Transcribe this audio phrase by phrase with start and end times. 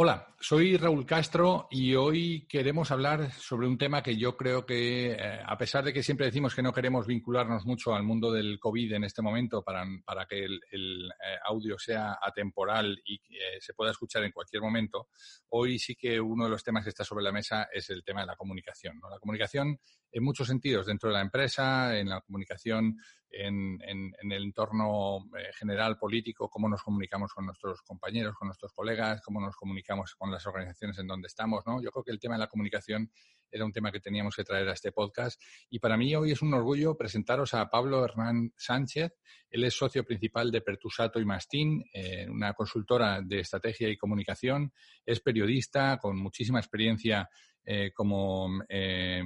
[0.00, 5.10] Hola, soy Raúl Castro y hoy queremos hablar sobre un tema que yo creo que,
[5.10, 8.60] eh, a pesar de que siempre decimos que no queremos vincularnos mucho al mundo del
[8.60, 9.84] COVID en este momento para,
[10.28, 15.08] que el, eh, audio sea atemporal y eh, se pueda escuchar en cualquier momento,
[15.48, 18.20] hoy sí que uno de los temas que está sobre la mesa es el tema
[18.20, 19.00] de la comunicación.
[19.10, 19.80] La comunicación
[20.12, 22.96] en muchos sentidos, dentro de la empresa, en la comunicación
[23.30, 29.20] en, el entorno eh, general político, cómo nos comunicamos con nuestros compañeros, con nuestros colegas,
[29.22, 31.82] cómo nos comunicamos con las organizaciones en donde estamos, ¿no?
[31.82, 33.10] Yo creo que el tema de la comunicación
[33.50, 36.42] era un tema que teníamos que traer a este podcast y para mí hoy es
[36.42, 39.12] un orgullo presentaros a Pablo Hernán Sánchez.
[39.50, 44.72] Él es socio principal de Pertusato y Mastín, eh, una consultora de estrategia y comunicación.
[45.04, 47.28] Es periodista con muchísima experiencia
[47.70, 49.22] eh, como eh,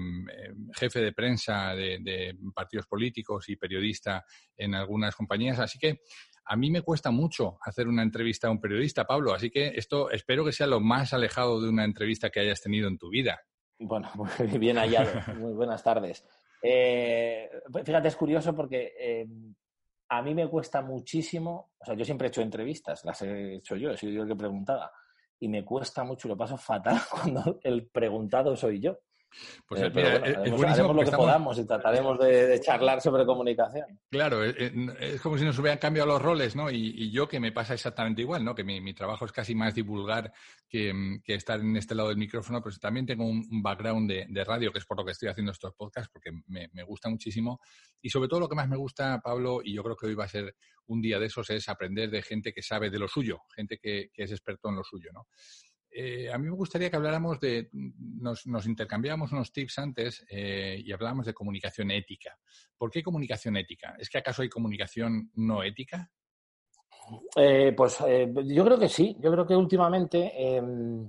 [0.75, 4.25] jefe de prensa de, partidos políticos y periodista
[4.57, 5.61] en algunas compañías.
[5.61, 6.01] Así que
[6.47, 9.33] a mí me cuesta mucho hacer una entrevista a un periodista, Pablo.
[9.33, 12.89] Así que esto espero que sea lo más alejado de una entrevista que hayas tenido
[12.89, 13.41] en tu vida.
[13.79, 15.13] Bueno, muy bien hallado.
[15.37, 16.27] Muy buenas tardes.
[16.65, 17.49] Eh,
[17.85, 19.25] fíjate, es curioso porque
[20.09, 23.77] a mí me cuesta muchísimo, o sea, yo siempre he hecho entrevistas, las he hecho
[23.77, 24.91] yo, he sido yo el que preguntaba,
[25.43, 29.01] y me cuesta mucho, lo paso fatal cuando el preguntado soy yo.
[29.67, 33.99] Pues eh, haremos, lo que podamos y trataremos de, charlar sobre comunicación.
[34.11, 36.71] Claro, eh, eh, es, como si nos hubieran cambiado los roles, ¿no?
[36.71, 38.55] Y, yo que me pasa exactamente igual, ¿no?
[38.55, 40.33] Que mi, trabajo es casi más divulgar
[40.69, 44.79] que, estar en este lado del micrófono, pues también tengo un, background de, radio, que
[44.79, 47.61] es por lo que estoy haciendo estos podcasts, porque me, gusta muchísimo.
[48.01, 50.25] Y sobre todo lo que más me gusta, Pablo, y yo creo que hoy va
[50.25, 50.55] a ser
[50.87, 54.11] un día de esos, es aprender de gente que sabe de lo suyo, gente que,
[54.13, 55.27] que es experto en lo suyo, ¿no?
[55.95, 60.81] Eh, a mí me gustaría que habláramos de, nos, nos intercambiábamos unos tips antes eh,
[60.83, 62.39] y hablábamos de comunicación ética.
[62.77, 63.95] ¿Por qué comunicación ética?
[63.99, 66.11] ¿Es que acaso hay comunicación no ética?
[67.37, 67.99] Eh, pues
[68.47, 69.17] yo creo que sí.
[69.21, 71.07] Yo creo que últimamente em,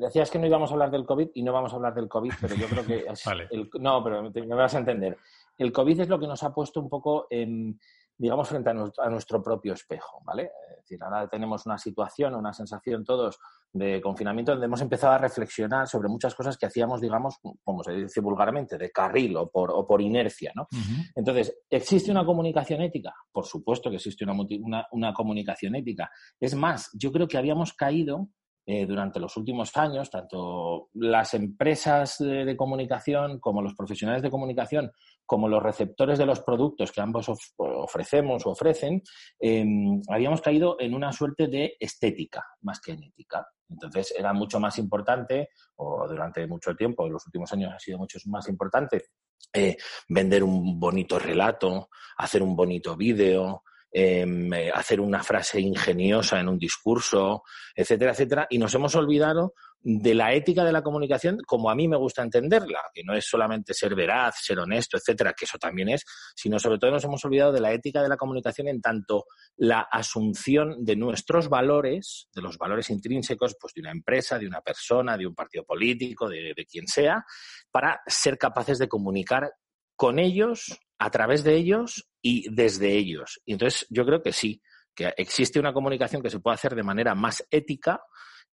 [0.00, 2.32] decías que no íbamos a hablar del COVID y no vamos a hablar del COVID,
[2.40, 3.04] pero yo creo que
[3.80, 5.16] no, pero me vas a entender.
[5.58, 7.78] El COVID es lo que nos ha puesto un poco en
[8.16, 10.50] digamos, frente a nuestro, propio espejo, ¿vale?
[10.70, 13.38] Es decir, ahora tenemos una situación, una sensación todos
[13.72, 17.92] de confinamiento donde hemos empezado a reflexionar sobre muchas cosas que hacíamos, digamos, como se
[17.92, 20.68] dice vulgarmente, de carril o por, o por inercia, ¿no?
[21.14, 23.14] Entonces, ¿existe una comunicación ética?
[23.32, 26.10] Por supuesto que existe una, una comunicación ética.
[26.38, 28.28] Es más, yo creo que habíamos caído
[28.64, 34.92] eh, durante los últimos años, tanto las empresas de, comunicación como los profesionales de comunicación,
[35.26, 39.02] como los receptores de los productos que ambos ofrecemos o ofrecen,
[39.38, 43.46] em, habíamos caído en una suerte de estética más que en ética.
[43.68, 47.98] Entonces era mucho más importante, o durante mucho tiempo, en los últimos años ha sido
[47.98, 49.06] mucho más importante,
[49.52, 49.76] eh,
[50.08, 53.62] vender un bonito relato, hacer un bonito vídeo,
[53.94, 57.42] Em, eh, hacer una frase ingeniosa en un discurso,
[57.76, 61.88] etcétera, etcétera, y nos hemos olvidado de la ética de la comunicación como a mí
[61.88, 65.88] me gusta entenderla, que no es solamente ser veraz, ser honesto, etcétera, que eso también
[65.88, 66.04] es,
[66.36, 69.24] sino sobre todo nos hemos olvidado de la ética de la comunicación en tanto
[69.56, 74.60] la asunción de nuestros valores, de los valores intrínsecos pues, de una empresa, de una
[74.60, 77.24] persona, de un partido político, de, de quien sea,
[77.70, 79.50] para ser capaces de comunicar
[79.96, 83.40] con ellos, a través de ellos y desde ellos.
[83.44, 84.62] Y entonces yo creo que sí,
[84.94, 88.00] que existe una comunicación que se puede hacer de manera más ética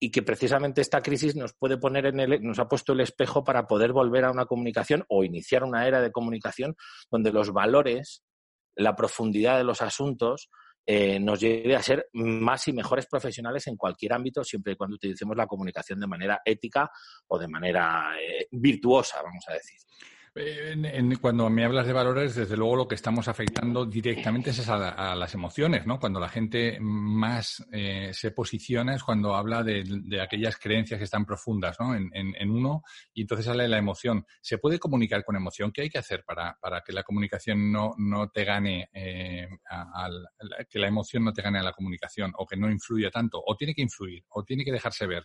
[0.02, 3.44] y que precisamente esta crisis nos puede poner en el, nos ha puesto el espejo
[3.44, 6.74] para poder volver a una comunicación o iniciar una era de comunicación
[7.08, 8.24] donde los valores,
[8.74, 10.50] la profundidad de los asuntos
[10.84, 14.96] eh, nos lleve a ser más y mejores profesionales en cualquier ámbito, siempre y cuando
[14.96, 16.90] utilicemos la comunicación de manera ética
[17.28, 19.78] o de manera eh, virtuosa, vamos a decir.
[21.20, 25.34] Cuando me hablas de valores, desde luego lo que estamos afectando directamente es a, las
[25.34, 26.00] emociones, ¿no?
[26.00, 29.84] Cuando la gente más eh, se posiciona es cuando habla de,
[30.20, 31.94] aquellas creencias que están profundas, ¿no?
[31.94, 32.82] En, uno
[33.12, 34.24] y entonces sale la emoción.
[34.40, 35.70] ¿Se puede comunicar con emoción?
[35.70, 39.48] ¿Qué hay que hacer para, que la comunicación no, no te gane, eh,
[40.68, 43.42] que la emoción no te gane a la comunicación o que no influya tanto?
[43.44, 44.24] ¿O tiene que influir?
[44.30, 45.24] ¿O tiene que dejarse ver?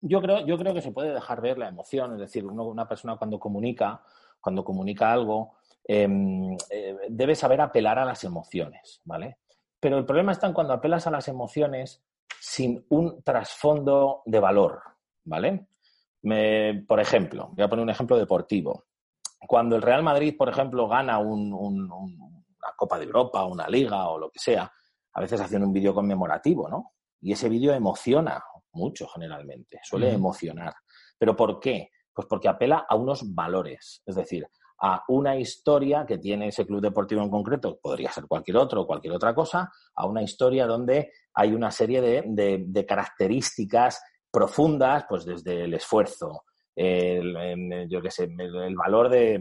[0.00, 3.16] Yo creo, yo creo que se puede dejar ver la emoción, es decir, una persona
[3.16, 4.02] cuando comunica,
[4.40, 9.38] cuando comunica algo, em, eh, debe saber apelar a las emociones, ¿vale?
[9.80, 12.02] Pero el problema está en cuando apelas a las emociones
[12.40, 14.80] sin un trasfondo de valor,
[15.24, 15.66] ¿vale?
[16.86, 18.84] por ejemplo, voy a poner un ejemplo deportivo.
[19.46, 21.94] Cuando el Real Madrid, por ejemplo, gana una
[22.76, 24.70] Copa de Europa, una Liga o lo que sea,
[25.12, 26.92] a veces hacen un vídeo conmemorativo, ¿no?
[27.20, 28.42] Y ese vídeo emociona
[28.78, 30.72] mucho generalmente, suele emocionar.
[31.18, 31.90] ¿Pero por qué?
[32.14, 34.46] Pues porque apela a unos valores, es decir,
[34.80, 38.86] a una historia que tiene ese club deportivo en concreto, podría ser cualquier otro o
[38.86, 45.64] cualquier otra cosa, a una historia donde hay una serie de, características profundas, pues desde
[45.64, 46.44] el esfuerzo,
[46.76, 49.40] el, yo qué sé, el, valor de,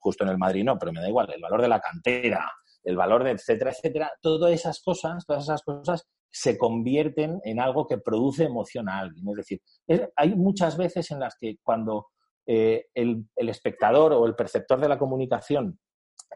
[0.00, 2.52] justo en el Madrid no, pero me da igual, el valor de la cantera,
[2.84, 7.86] el valor de etcétera, etcétera, todas esas cosas, todas esas cosas se convierten en algo
[7.86, 9.28] que produce emoción a alguien.
[9.30, 9.60] Es decir,
[10.16, 12.08] hay muchas veces en las que cuando
[12.46, 15.78] eh, el, espectador o el perceptor de la comunicación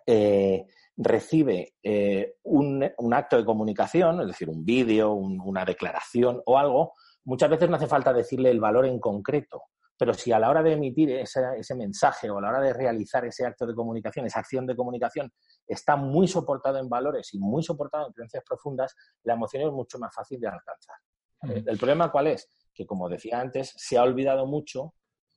[0.06, 0.66] eh,
[0.96, 6.92] recibe eh, un, acto de comunicación, es decir, un vídeo, una declaración o algo,
[7.24, 9.62] muchas veces no hace falta decirle el valor en concreto,
[9.96, 13.24] pero si a la hora de emitir ese, mensaje o a la hora de realizar
[13.24, 15.32] ese acto de comunicación, esa acción de comunicación,
[15.66, 18.94] está muy soportado en valores y muy soportado en creencias profundas,
[19.24, 20.96] la emoción es mucho más fácil de alcanzar.
[21.42, 22.48] El problema cuál es?
[22.72, 24.94] Que, como decía antes, se ha olvidado mucho,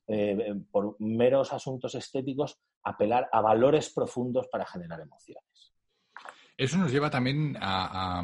[0.07, 5.73] eh, por meros asuntos estéticos, apelar a valores profundos para generar emociones.
[6.57, 8.21] Eso nos lleva también a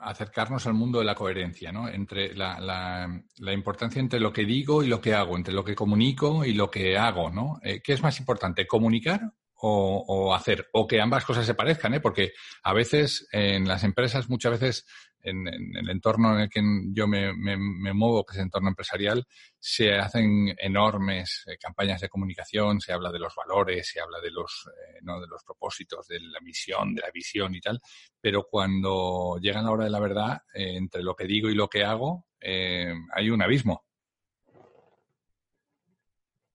[0.00, 1.88] acercarnos al mundo de la coherencia, ¿no?
[1.88, 5.74] Entre la, la, importancia entre lo que digo y lo que hago, entre lo que
[5.74, 7.58] comunico y lo que hago, ¿no?
[7.62, 9.32] Eh, ¿Qué es más importante, comunicar
[9.66, 10.68] o, hacer?
[10.74, 12.00] O que ambas cosas se parezcan, ¿eh?
[12.00, 12.32] Porque
[12.62, 14.86] a veces en las empresas, muchas veces
[15.24, 16.62] en, el entorno en el que
[16.92, 19.26] yo me, muevo, que es el entorno empresarial,
[19.58, 24.30] se hacen enormes eh, campañas de comunicación, se habla de los valores, se habla de
[24.30, 25.20] los, eh, ¿no?
[25.20, 27.80] de los propósitos, de la misión, de la visión y tal,
[28.20, 31.68] pero cuando llega la hora de la verdad, eh, entre lo que digo y lo
[31.68, 33.86] que hago, hay un abismo.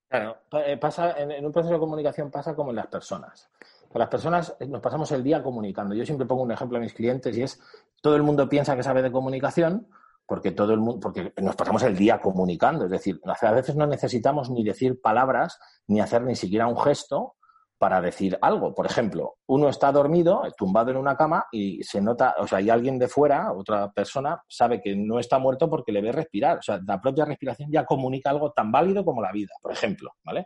[0.07, 0.38] Claro,
[0.80, 3.50] pasa, en un proceso de comunicación pasa como en las personas
[3.94, 5.95] las personas eh, nos pasamos el día comunicando.
[5.95, 7.59] Yo siempre pongo un ejemplo a mis clientes y es
[8.01, 9.88] todo el mundo piensa que sabe de comunicación
[10.25, 12.86] porque todo el mundo, porque nos pasamos el día comunicando.
[12.86, 17.36] Es decir, a veces no necesitamos ni decir palabras ni hacer ni siquiera un gesto
[17.80, 18.75] para decir algo.
[18.75, 22.69] Por ejemplo, uno está dormido, tumbado en una cama y se nota, o sea, hay
[22.69, 26.59] alguien de fuera, otra persona, sabe que no está muerto porque le ve respirar.
[26.59, 30.12] O sea, la propia respiración ya comunica algo tan válido como la vida, por ejemplo,
[30.24, 30.45] ¿vale?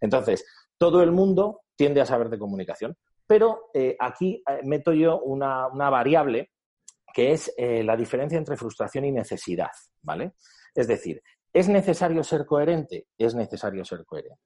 [0.00, 0.44] Entonces,
[0.78, 2.96] todo el mundo tiende a saber de comunicación.
[3.26, 6.52] Pero eh, aquí eh, meto yo una, variable
[7.12, 9.70] que es eh, la diferencia entre frustración y necesidad,
[10.02, 10.32] ¿vale?
[10.74, 11.22] Es decir,
[11.52, 13.06] ¿es necesario ser coherente?
[13.16, 14.42] Es necesario ser coherente.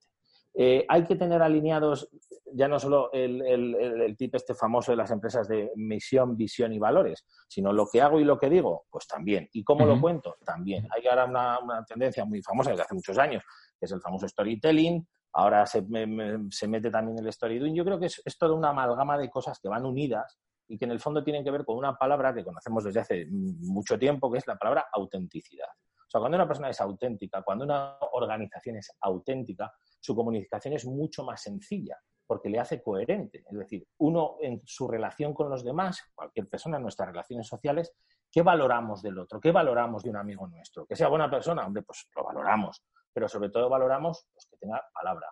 [0.88, 2.10] hay que tener alineados
[2.54, 6.78] ya no solo el, el, tipo este famoso de las empresas de misión, visión y
[6.78, 9.48] valores, sino lo que hago y lo que digo, pues también.
[9.52, 10.36] ¿Y cómo lo cuento?
[10.44, 10.86] También.
[10.94, 13.42] Hay ahora una, una, tendencia muy famosa desde hace muchos años,
[13.78, 17.74] que es el famoso storytelling, ahora se, mete también el story doing.
[17.74, 20.90] Yo creo que es, toda una amalgama de cosas que van unidas y que en
[20.90, 24.38] el fondo tienen que ver con una palabra que conocemos desde hace mucho tiempo, que
[24.38, 25.68] es la palabra autenticidad.
[25.68, 30.86] O sea, cuando una persona es auténtica, cuando una organización es auténtica, su comunicación es
[30.86, 33.42] mucho más sencilla porque le hace coherente.
[33.50, 37.94] Es decir, uno en su relación con los demás, cualquier persona en nuestras relaciones sociales,
[38.30, 39.40] ¿qué valoramos del otro?
[39.40, 40.84] ¿Qué valoramos de un amigo nuestro?
[40.86, 42.82] Que sea buena persona, hombre, pues lo valoramos
[43.18, 45.26] pero sobre todo valoramos pues, que tenga palabra,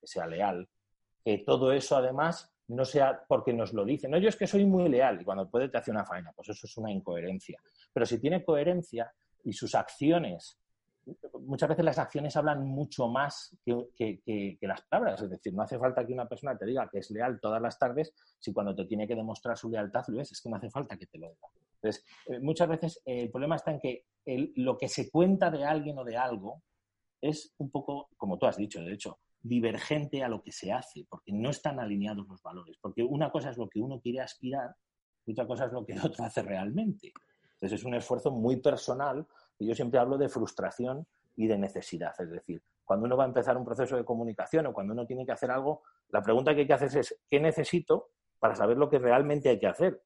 [0.00, 0.66] que sea leal,
[1.22, 4.10] que todo eso además no sea porque nos lo dicen.
[4.10, 6.48] No, yo es que soy muy leal y cuando puede te hace una faena, pues
[6.48, 7.60] eso es una incoherencia.
[7.92, 9.12] Pero si tiene coherencia
[9.44, 10.58] y sus acciones,
[11.42, 15.20] muchas veces las acciones hablan mucho más que, las palabras.
[15.20, 17.78] Es decir, no hace falta que una persona te diga que es leal todas las
[17.78, 20.32] tardes si cuando te tiene que demostrar su lealtad lo es.
[20.32, 21.48] Es que no hace falta que te lo diga.
[21.82, 24.06] Entonces, eh, muchas veces el problema está en que
[24.56, 26.62] lo que se cuenta de alguien o de algo
[27.20, 31.06] es un poco, como tú has dicho, de hecho, divergente a lo que se hace,
[31.08, 34.74] porque no están alineados los valores, porque una cosa es lo que uno quiere aspirar
[35.24, 37.12] y otra cosa es lo que el otro hace realmente.
[37.54, 39.26] Entonces es un esfuerzo muy personal
[39.58, 41.06] y yo siempre hablo de frustración
[41.36, 44.72] y de necesidad, es decir, cuando uno va a empezar un proceso de comunicación o
[44.72, 48.10] cuando uno tiene que hacer algo, la pregunta que hay que hacer es ¿qué necesito
[48.38, 50.02] para saber lo que realmente hay que hacer?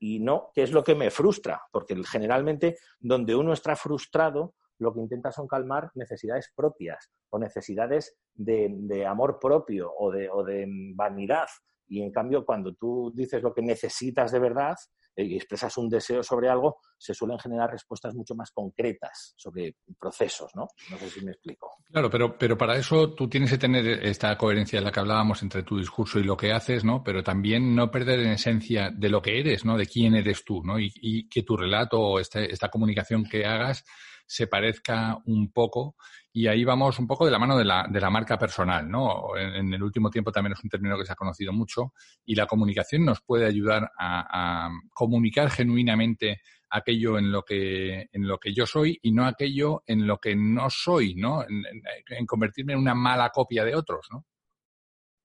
[0.00, 4.92] Y no qué es lo que me frustra, porque generalmente donde uno está frustrado, lo
[4.92, 10.66] que intenta son calmar necesidades propias o necesidades de, amor propio o de, o de
[10.94, 11.46] vanidad.
[11.86, 14.76] Y en cambio, cuando tú dices lo que necesitas de verdad,
[15.16, 20.50] y expresas un deseo sobre algo, se suelen generar respuestas mucho más concretas sobre procesos,
[20.54, 20.66] ¿no?
[20.90, 21.76] No sé si me explico.
[21.90, 25.42] Claro, pero, pero para eso tú tienes que tener esta coherencia de la que hablábamos
[25.42, 27.02] entre tu discurso y lo que haces, ¿no?
[27.04, 29.76] Pero también no perder en esencia de lo que eres, ¿no?
[29.76, 30.78] De quién eres tú, ¿no?
[30.78, 33.84] Y, que tu relato o este, esta comunicación que hagas
[34.26, 35.96] se parezca un poco
[36.32, 39.36] y ahí vamos un poco de la mano de la, de la marca personal, ¿no?
[39.36, 41.92] En, el último tiempo también es un término que se ha conocido mucho
[42.24, 46.40] y la comunicación nos puede ayudar a, comunicar genuinamente
[46.70, 50.34] aquello en lo que en lo que yo soy y no aquello en lo que
[50.34, 51.44] no soy, ¿no?
[51.44, 54.26] En, convertirme en una mala copia de otros, ¿no?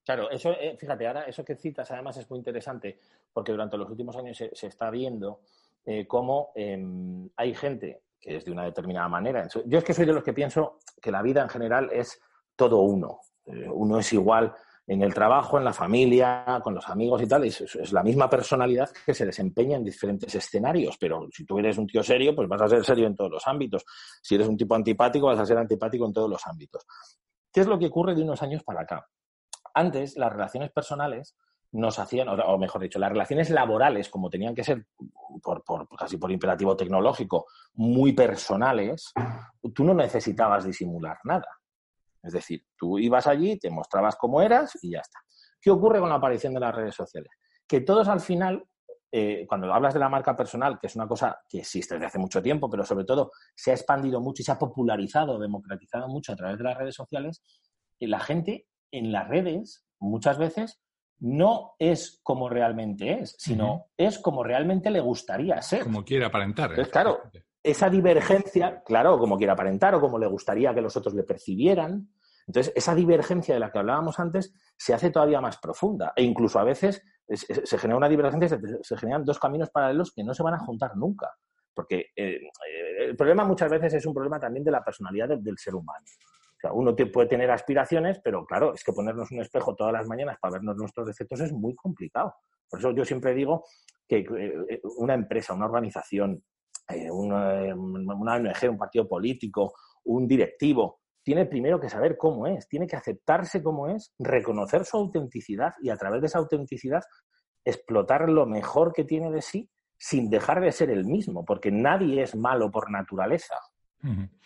[0.06, 3.00] Claro, eso, eh, fíjate, ahora eso que citas además es muy interesante
[3.32, 5.42] porque durante los últimos años se, está viendo
[5.86, 9.48] eh, cómo em, hay gente que es de una determinada manera.
[9.66, 12.20] Yo es que soy de los que pienso que la vida en general es
[12.56, 13.20] todo uno.
[13.46, 14.54] Eh, uno es igual
[14.86, 17.46] en el trabajo, en la familia, con los amigos y tal.
[17.46, 20.98] Es, es, la misma personalidad que se desempeña en diferentes escenarios.
[21.00, 23.48] Pero si tú eres un tío serio, pues vas a ser serio en todos los
[23.48, 23.86] ámbitos.
[24.22, 26.86] Si eres un tipo antipático, vas a ser antipático en todos los ámbitos.
[27.52, 29.08] ¿Qué es lo que ocurre de unos años para acá?
[29.74, 31.36] Antes, las relaciones personales
[31.72, 34.88] nos hacían, o mejor dicho, las relaciones laborales, como tenían que ser
[35.44, 35.64] por,
[35.98, 37.46] casi por imperativo tecnológico,
[37.76, 39.14] muy personales,
[39.74, 41.48] tú no necesitabas disimular nada.
[42.24, 45.20] Es decir, tú ibas allí, te mostrabas cómo eras y ya está.
[45.62, 47.32] ¿Qué ocurre con la aparición de las redes sociales?
[47.68, 48.64] Que todos al final,
[49.12, 52.20] eh, cuando hablas de la marca personal, que es una cosa que existe desde hace
[52.20, 56.34] mucho tiempo, pero sobre todo se ha expandido mucho y se ha popularizado, democratizado mucho
[56.34, 57.44] a través de las redes sociales,
[58.00, 60.80] y la gente en las redes muchas veces
[61.20, 65.84] no es como realmente es, sino es como realmente le gustaría ser.
[65.84, 66.72] Como quiere aparentar.
[66.72, 67.20] Entonces, claro,
[67.62, 72.10] esa divergencia, claro, como quiere aparentar o como le gustaría que los otros le percibieran.
[72.48, 76.14] Entonces, esa divergencia de la que hablábamos antes se hace todavía más profunda.
[76.16, 80.24] E incluso a veces se genera una divergencia, se, se, generan dos caminos paralelos que
[80.24, 81.30] no se van a juntar nunca.
[81.74, 82.40] Porque eh,
[83.00, 86.06] el problema muchas veces es un problema también de la personalidad del ser humano
[86.74, 90.54] uno puede tener aspiraciones, pero claro, es que ponernos un espejo todas las mañanas para
[90.54, 92.36] vernos nuestros defectos es muy complicado.
[92.70, 93.64] Por eso yo siempre digo
[94.08, 96.44] que eh, una empresa, una organización,
[96.90, 98.38] eh, una, una
[98.70, 99.74] un partido político,
[100.06, 104.98] un directivo, tiene primero que saber cómo es, tiene que aceptarse como es, reconocer su
[104.98, 107.04] autenticidad y a través de esa autenticidad
[107.64, 112.24] explotar lo mejor que tiene de sí sin dejar de ser el mismo, porque nadie
[112.24, 113.56] es malo por naturaleza.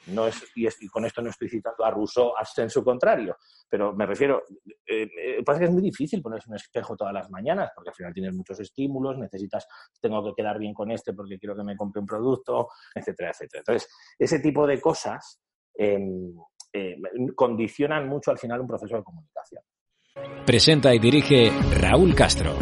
[0.07, 3.38] No es, y, con esto no estoy citando a Rousseau en su contrario,
[3.69, 4.43] pero me refiero,
[4.86, 7.95] eh, eh, pasa que es muy difícil ponerse un espejo todas las mañanas, porque al
[7.95, 9.67] final tienes muchos estímulos, necesitas,
[10.01, 13.60] tengo que quedar bien con este porque quiero que me compre un producto, etcétera, etcétera.
[13.60, 15.39] Entonces, ese tipo de cosas
[15.75, 16.33] em,
[16.74, 16.98] eh,
[17.36, 19.63] condicionan mucho al final un proceso de comunicación.
[20.45, 22.55] Presenta y dirige Raúl Castro.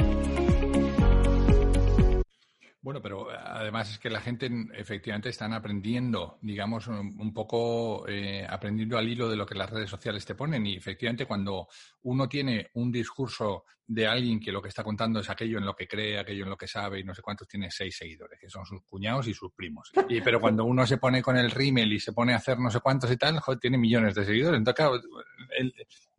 [2.81, 8.45] Bueno, pero eh, además es que la gente efectivamente están aprendiendo, digamos, un poco eh,
[8.49, 10.65] aprendiendo al hilo de lo que las redes sociales te ponen.
[10.65, 11.67] Y efectivamente cuando
[12.03, 15.75] uno tiene un discurso de alguien que lo que está contando es aquello en lo
[15.75, 18.49] que cree, aquello en lo que sabe y no sé cuántos tiene seis seguidores, que
[18.49, 19.91] son sus cuñados y sus primos.
[20.07, 22.71] Y, pero cuando uno se pone con el rímel y se pone a hacer no
[22.71, 24.57] sé cuántos y tal, tiene millones de seguidores.
[24.57, 25.01] Entonces, claro,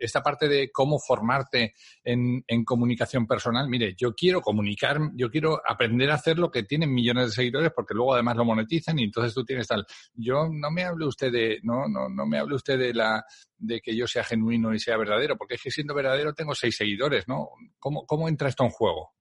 [0.05, 6.11] esta parte de cómo formarte en, comunicación personal, mire, yo quiero comunicar, yo quiero aprender
[6.11, 9.35] a hacer lo que tienen millones de seguidores porque luego además lo monetizan y entonces
[9.35, 9.85] tú tienes tal.
[10.15, 13.25] Yo no me hable usted de, no, no, no me hable usted de la
[13.59, 16.77] de que yo sea genuino y sea verdadero, porque es que siendo verdadero tengo seis
[16.77, 17.51] seguidores, ¿no?
[17.79, 19.13] ¿Cómo, cómo entra esto en juego?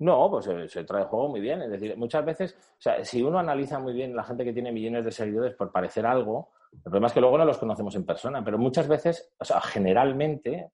[0.00, 1.60] No, pues se, trae juego muy bien.
[1.62, 4.72] Es decir, muchas veces, o sea, si uno analiza muy bien la gente que tiene
[4.72, 8.06] millones de seguidores por parecer algo, el problema es que luego no los conocemos en
[8.06, 10.72] persona, pero muchas veces, o sea, generalmente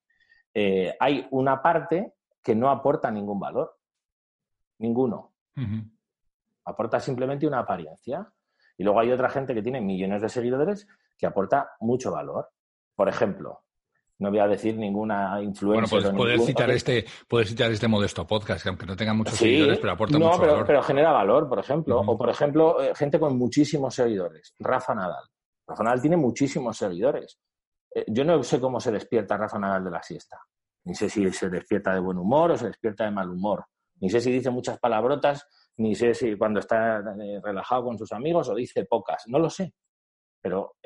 [0.54, 3.76] eh, hay una parte que no aporta ningún valor.
[4.78, 5.32] Ninguno.
[6.64, 8.32] Aporta simplemente una apariencia.
[8.78, 10.86] Y luego hay otra gente que tiene millones de seguidores
[11.18, 12.48] que aporta mucho valor.
[12.94, 13.64] Por ejemplo,
[14.18, 15.88] no voy a decir ninguna influencia.
[15.98, 19.34] Bueno, pues puedes, citar este, puedes citar este modesto podcast, que aunque no tenga muchos
[19.34, 20.66] seguidores, pero aporta mucho pero, valor.
[20.66, 22.00] pero genera valor, por ejemplo.
[22.00, 24.54] O, por ejemplo, eh, gente con muchísimos seguidores.
[24.58, 25.24] Rafa Nadal.
[25.68, 27.38] Rafa Nadal tiene muchísimos seguidores.
[27.94, 30.38] Eh, yo no sé cómo se despierta Rafa Nadal de la siesta.
[30.84, 33.66] Ni sé si se despierta de buen humor o se despierta de mal humor.
[34.00, 35.46] Ni sé si dice muchas palabrotas,
[35.78, 39.24] ni sé si cuando está eh, relajado con sus amigos o dice pocas.
[39.26, 39.74] No lo sé.
[40.40, 40.76] Pero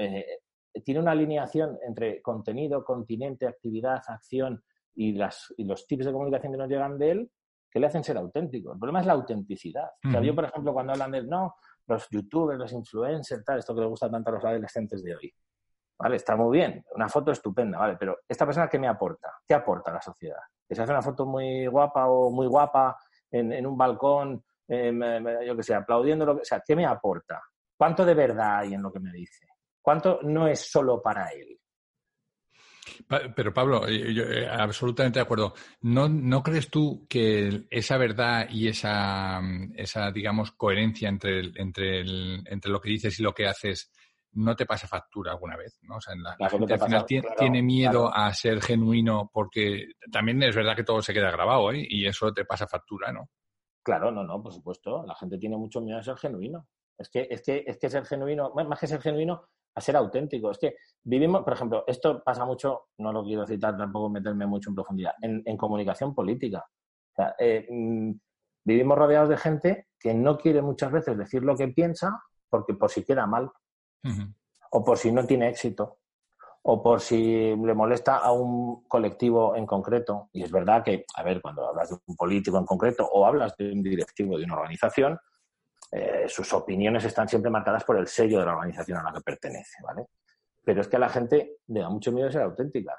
[0.84, 4.62] tiene una alineación entre contenido, continente, actividad, acción
[4.94, 7.30] y, las, y los tips de comunicación que nos llegan de él
[7.70, 8.72] que le hacen ser auténtico.
[8.72, 9.90] El problema es la autenticidad.
[10.04, 11.54] O sea, yo, por ejemplo, cuando hablan de, no,
[11.86, 15.32] los youtubers, los influencers, tal, esto que le gusta tanto a los adolescentes de hoy.
[15.98, 16.16] ¿Vale?
[16.16, 17.96] Está muy bien, una foto estupenda, ¿vale?
[17.98, 19.34] Pero esta persona, ¿qué me aporta?
[19.46, 20.40] ¿Qué aporta a la sociedad?
[20.66, 22.96] ¿Que se hace una foto muy guapa o muy guapa
[23.30, 27.40] en, un balcón, yo qué sé, aplaudiendo, lo que, o sea, ¿qué me aporta?
[27.76, 29.46] ¿Cuánto de verdad hay en lo que me dice?
[29.90, 31.58] ¿Cuánto no es solo para él?
[33.34, 35.52] Pero Pablo, eh, yo, eh, absolutamente de acuerdo.
[35.80, 39.40] ¿No, ¿No crees tú que esa verdad y esa,
[39.74, 43.90] esa digamos, coherencia entre, entre, entre lo que dices y lo que haces
[44.34, 45.76] no te pasa factura alguna vez?
[45.82, 45.96] ¿no?
[45.96, 47.04] O sea, la, gente al final
[47.36, 51.84] tiene, miedo a ser genuino porque también es verdad que todo se queda grabado ¿eh?
[51.84, 53.28] y eso te pasa factura, ¿no?
[53.82, 55.02] Claro, no, no, por supuesto.
[55.04, 56.68] La gente tiene mucho miedo a ser genuino.
[57.00, 60.50] Es que, es que, es que ser genuino, más que ser genuino, a ser auténtico.
[60.50, 64.70] Es que vivimos, por ejemplo, esto pasa mucho, no lo quiero citar tampoco meterme mucho
[64.70, 66.64] en profundidad, en, comunicación política.
[67.38, 68.12] Eh, mm,
[68.64, 72.90] vivimos rodeados de gente que no quiere muchas veces decir lo que piensa porque por
[72.90, 73.50] si queda mal,
[74.72, 75.98] o por si no tiene éxito,
[76.62, 80.28] o por si le molesta a un colectivo en concreto.
[80.32, 83.56] Y es verdad que, a ver, cuando hablas de un político en concreto o hablas
[83.56, 85.18] de un directivo de una organización,
[85.92, 89.20] eh, sus opiniones están siempre marcadas por el sello de la organización a la que
[89.20, 90.06] pertenece, ¿vale?
[90.64, 92.94] Pero es que a la gente le da mucho miedo ser auténtica,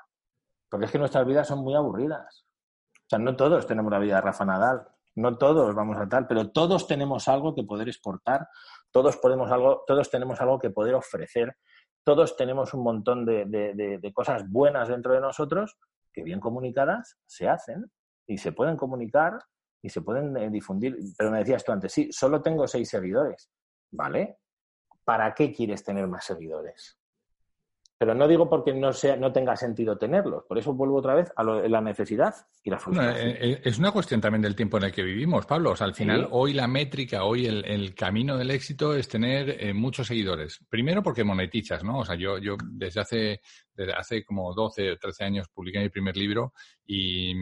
[0.69, 2.45] porque es que nuestras vidas son muy aburridas.
[2.93, 6.27] O sea, no todos tenemos la vida de Rafa Nadal, no todos vamos a tal,
[6.27, 8.47] pero todos tenemos algo que poder exportar,
[8.91, 11.55] todos, podemos algo, todos tenemos algo que poder ofrecer,
[12.03, 15.77] todos tenemos un montón de, de cosas buenas dentro de nosotros
[16.11, 17.91] que bien comunicadas se hacen
[18.27, 19.39] y se pueden comunicar
[19.81, 20.97] y se pueden eh, difundir.
[21.17, 23.49] Pero me decías tú antes, sí, solo tengo seis seguidores.
[23.91, 24.37] ¿Vale?
[25.03, 27.00] ¿Para qué quieres tener más seguidores?
[28.01, 30.45] Pero no digo porque no, sea, no tenga sentido tenerlos.
[30.45, 33.27] Por eso vuelvo otra vez a la necesidad y la frustración.
[33.29, 35.69] Eh, eh, es una cuestión también del tiempo en el que vivimos, Pablo.
[35.69, 40.07] O sea, al final, hoy la métrica, hoy el, camino del éxito es tener muchos
[40.07, 40.65] seguidores.
[40.67, 41.99] Primero porque monetizas, ¿no?
[41.99, 43.41] O sea, yo, yo desde hace
[43.81, 46.53] desde hace como 12 o 13 años publiqué mi primer libro
[46.85, 47.33] y,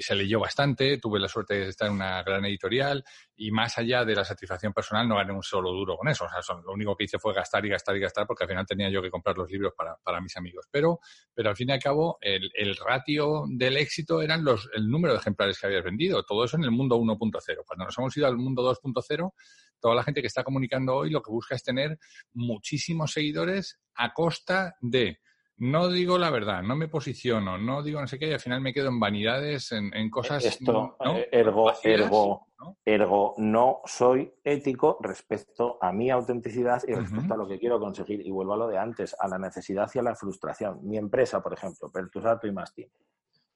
[0.00, 0.98] se leyó bastante.
[0.98, 3.04] Tuve la suerte de estar en una gran editorial
[3.36, 6.24] y más allá de la satisfacción personal no gané un solo duro con eso.
[6.24, 8.66] O sea, lo único que hice fue gastar y gastar y gastar porque al final
[8.66, 10.66] tenía yo que comprar los libros para, para mis amigos.
[10.70, 11.00] Pero,
[11.34, 15.14] pero al fin y al cabo, el, el ratio del éxito eran los, el número
[15.14, 16.24] de ejemplares que habías vendido.
[16.24, 17.64] Todo eso en el mundo 1.0.
[17.66, 19.32] Cuando nos hemos ido al mundo 2.0,
[19.80, 21.98] toda la gente que está comunicando hoy lo que busca es tener
[22.32, 25.18] muchísimos seguidores a costa de
[25.58, 28.60] no digo la verdad, no me posiciono, no digo no sé qué, y al final
[28.60, 30.44] me quedo en vanidades, en, cosas.
[30.44, 32.78] Esto, eh, ergo, ergo, ¿no?
[32.84, 38.26] ergo, no soy ético respecto a mi autenticidad y respecto a lo que quiero conseguir.
[38.26, 40.80] Y vuelvo a lo de antes, a la necesidad y a la frustración.
[40.82, 42.88] Mi empresa, por ejemplo, Pertusato y Mastin.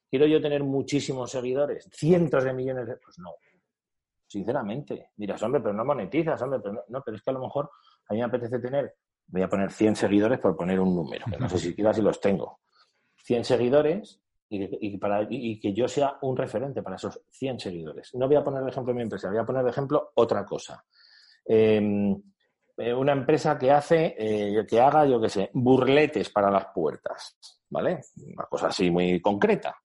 [0.08, 1.88] ¿Quiero yo tener muchísimos seguidores?
[1.92, 2.96] ¿Cientos de millones de.?
[2.98, 3.34] Pues no.
[4.28, 5.10] Sinceramente.
[5.16, 7.70] Dirás, hombre, pero no monetizas, hombre, pero no, no, pero es que a lo mejor
[8.08, 8.94] a mí me apetece tener
[9.28, 12.20] voy a poner 100 seguidores por poner un número, que no sé si si los
[12.20, 12.60] tengo.
[13.16, 18.14] 100 seguidores y, para, que yo sea un referente para esos 100 seguidores.
[18.14, 20.84] No voy a poner de ejemplo mi empresa, voy a poner de ejemplo otra cosa.
[21.44, 22.14] Em,
[22.76, 27.38] eh, una empresa que hace, eh, que haga, yo qué sé, burletes para las puertas,
[27.70, 28.00] ¿vale?
[28.34, 29.76] Una cosa así muy concreta.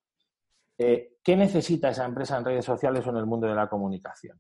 [0.78, 4.40] Eh, ¿Qué necesita esa empresa en redes sociales o en el mundo de la comunicación?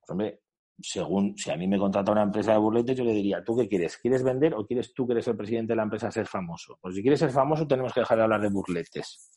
[0.00, 0.42] Pues, hombre,
[0.80, 3.68] según si a mí me contrata una empresa de burletes, yo le diría, ¿tú qué
[3.68, 3.96] quieres?
[3.98, 6.78] ¿Quieres vender o quieres tú que eres el presidente de la empresa ser famoso?
[6.80, 9.30] Pues si quieres ser famoso tenemos que dejar de hablar de burletes.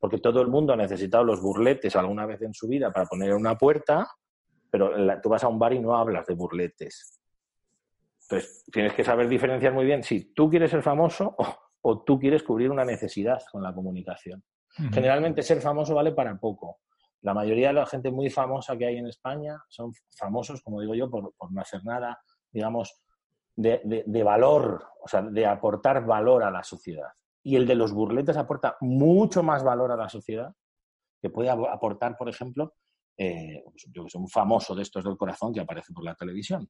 [0.00, 3.34] Porque todo el mundo ha necesitado los burletes alguna vez en su vida para poner
[3.34, 4.08] una puerta,
[4.70, 7.20] pero tú vas a un bar y no hablas de burletes.
[8.22, 11.36] Entonces, tienes que saber diferenciar muy bien si tú quieres ser famoso
[11.82, 14.42] o, tú quieres cubrir una necesidad con la comunicación.
[14.92, 16.78] Generalmente ser famoso vale para poco
[17.22, 20.94] la mayoría de la gente muy famosa que hay en España son famosos, como digo
[20.94, 23.00] yo, por, no hacer nada, digamos,
[23.54, 27.08] de, valor, o sea, de aportar valor a la sociedad.
[27.44, 30.52] Y el de los burletes aporta mucho más valor a la sociedad
[31.20, 32.74] que puede aportar, por ejemplo,
[33.16, 36.16] eh, pues yo que soy un famoso de estos del corazón que aparece por la
[36.16, 36.68] televisión.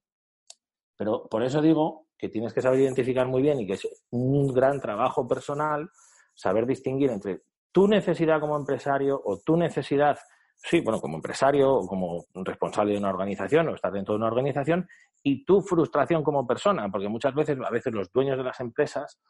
[0.96, 4.52] Pero por eso digo que tienes que saber identificar muy bien y que es un
[4.52, 5.88] gran trabajo personal
[6.34, 10.18] saber distinguir entre tu necesidad como empresario o tu necesidad
[10.62, 14.28] sí, bueno, como empresario o como responsable de una organización o estar dentro de una
[14.28, 14.88] organización
[15.22, 19.20] y tu frustración como persona, porque muchas veces, a veces los dueños de las empresas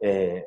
[0.00, 0.44] eh,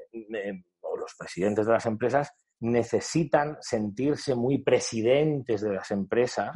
[0.82, 6.56] o los presidentes de las empresas necesitan sentirse muy presidentes de las empresas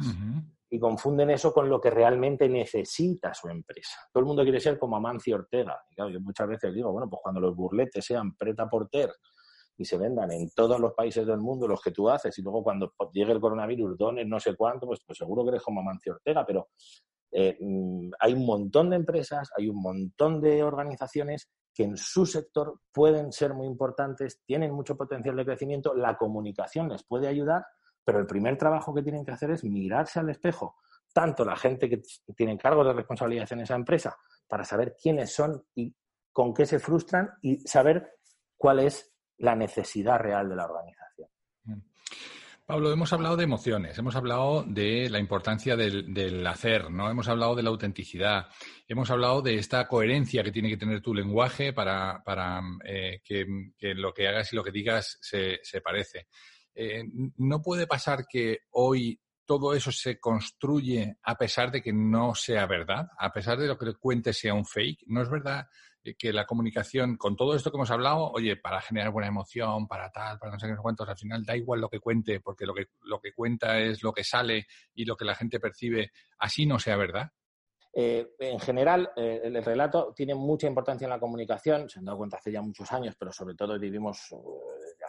[0.70, 3.96] y confunden eso con lo que realmente necesita su empresa.
[4.12, 5.78] Todo el mundo quiere ser como Amancio Ortega.
[5.90, 9.10] Y claro, yo muchas veces digo, bueno, pues cuando los burletes sean preta porter
[9.78, 12.64] y se vendan en todos los países del mundo los que tú haces y luego
[12.64, 16.14] cuando llegue el coronavirus dones no sé cuánto, pues, pues seguro que eres como Amancio
[16.14, 16.68] Ortega, pero
[17.30, 22.26] eh, mm, hay un montón de empresas, hay un montón de organizaciones que en su
[22.26, 27.64] sector pueden ser muy importantes, tienen mucho potencial de crecimiento, la comunicación les puede ayudar,
[28.04, 30.76] pero el primer trabajo que tienen que hacer es mirarse al espejo,
[31.12, 32.02] tanto la gente que
[32.34, 34.16] tiene cargos de responsabilidad en esa empresa,
[34.48, 35.94] para saber quiénes son y
[36.32, 38.18] con qué se frustran y saber
[38.56, 41.28] cuál es la necesidad real de la organización.
[42.68, 47.10] Pablo, hemos hablado de emociones, hemos hablado de la importancia del, hacer, ¿no?
[47.10, 48.48] Hemos hablado de la autenticidad,
[48.86, 52.22] hemos hablado de esta coherencia que tiene que tener tu lenguaje para,
[52.84, 53.46] eh, que,
[53.94, 56.26] lo que hagas y lo que digas se, parece.
[56.74, 57.04] Eh,
[57.38, 62.66] no puede pasar que hoy todo eso se construye a pesar de que no sea
[62.66, 65.04] verdad, a pesar de lo que cuente sea un fake.
[65.06, 65.66] No es verdad
[66.16, 70.10] que la comunicación, con todo esto que hemos hablado, oye, para generar buena emoción, para
[70.10, 72.74] tal, para no sé qué cuántos, al final da igual lo que cuente, porque lo
[72.74, 76.66] que, lo que cuenta es lo que sale y lo que la gente percibe, así
[76.66, 77.30] no sea verdad.
[77.92, 82.18] Eh, en general, eh, el relato tiene mucha importancia en la comunicación, se han dado
[82.18, 84.34] cuenta hace ya muchos años, pero sobre todo vivimos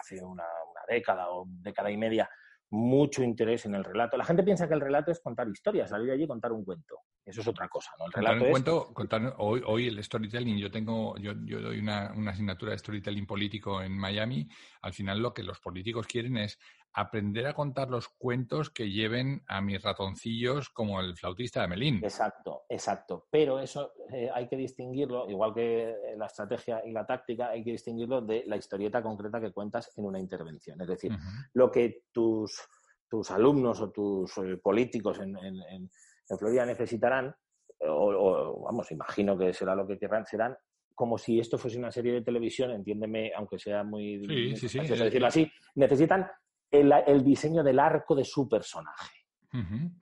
[0.00, 2.28] hace una, una década o década y media
[2.70, 4.16] mucho interés en el relato.
[4.16, 7.00] La gente piensa que el relato es contar historias, salir allí y contar un cuento.
[7.30, 8.06] Eso es otra cosa, ¿no?
[8.06, 12.12] El relato un cuento, contar, hoy, hoy el storytelling, yo tengo, yo, yo doy una,
[12.16, 14.48] una, asignatura de storytelling político en Miami.
[14.82, 16.58] Al final lo que los políticos quieren es
[16.92, 22.00] aprender a contar los cuentos que lleven a mis ratoncillos como el flautista de Melín.
[22.02, 23.28] Exacto, exacto.
[23.30, 27.72] Pero eso eh, hay que distinguirlo, igual que la estrategia y la táctica, hay que
[27.72, 30.80] distinguirlo de la historieta concreta que cuentas en una intervención.
[30.80, 31.16] Es decir,
[31.52, 32.60] lo que tus,
[33.08, 35.90] tus alumnos o tus eh, políticos en, en,
[36.38, 37.34] Florida necesitarán,
[37.80, 40.56] o, vamos, imagino que será lo que querrán, serán
[40.94, 44.22] como si esto fuese una serie de televisión, entiéndeme, aunque sea muy,
[44.54, 46.30] sí, sí, sí, decirlo así, necesitan
[46.70, 49.16] el, diseño del arco de su personaje.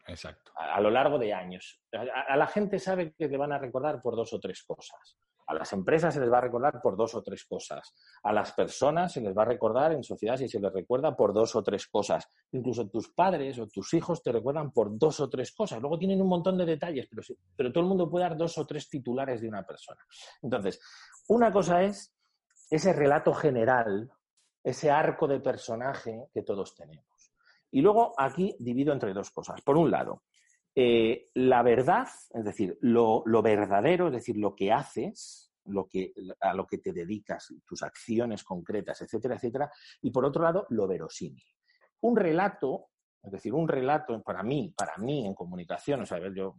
[0.08, 0.52] exacto.
[0.56, 1.80] A, lo largo de años.
[1.92, 5.16] A, la gente sabe que te van a recordar por dos o tres cosas.
[5.48, 7.94] A las empresas se les va a recordar por dos o tres cosas.
[8.22, 11.34] A las personas se les va a recordar en sociedad si se les recuerda por
[11.34, 12.28] dos o tres cosas.
[12.52, 15.80] Incluso tus padres o tus hijos te recuerdan por dos o tres cosas.
[15.80, 17.22] Luego tienen un montón de detalles, pero,
[17.56, 20.00] pero todo el mundo puede dar dos o tres titulares de una persona.
[20.42, 20.80] Entonces,
[21.28, 22.14] una cosa es
[22.70, 24.10] ese relato general
[24.68, 27.32] ese arco de personaje que todos tenemos.
[27.70, 29.60] Y luego aquí divido entre dos cosas.
[29.62, 30.24] Por un lado,
[30.80, 36.54] eh, la verdad, es decir, lo, verdadero, es decir, lo que haces, lo que, a
[36.54, 39.72] lo que te dedicas, tus acciones concretas, etcétera, etcétera.
[40.02, 41.42] Y por otro lado, lo verosímil.
[42.02, 46.58] Un relato, es decir, un relato para mí, para mí en comunicación, o sea, yo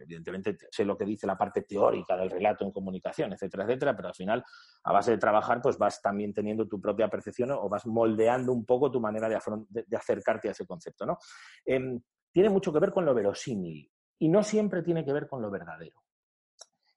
[0.00, 4.08] evidentemente sé lo que dice la parte teórica del relato en comunicación, etcétera, etcétera, pero
[4.08, 4.44] al final,
[4.84, 8.64] a base de trabajar, pues vas también teniendo tu propia percepción o vas moldeando un
[8.64, 11.18] poco tu manera de, acercarte a ese concepto, ¿no?
[11.64, 12.00] Em,
[12.34, 15.52] tiene mucho que ver con lo verosímil y no siempre tiene que ver con lo
[15.52, 16.02] verdadero.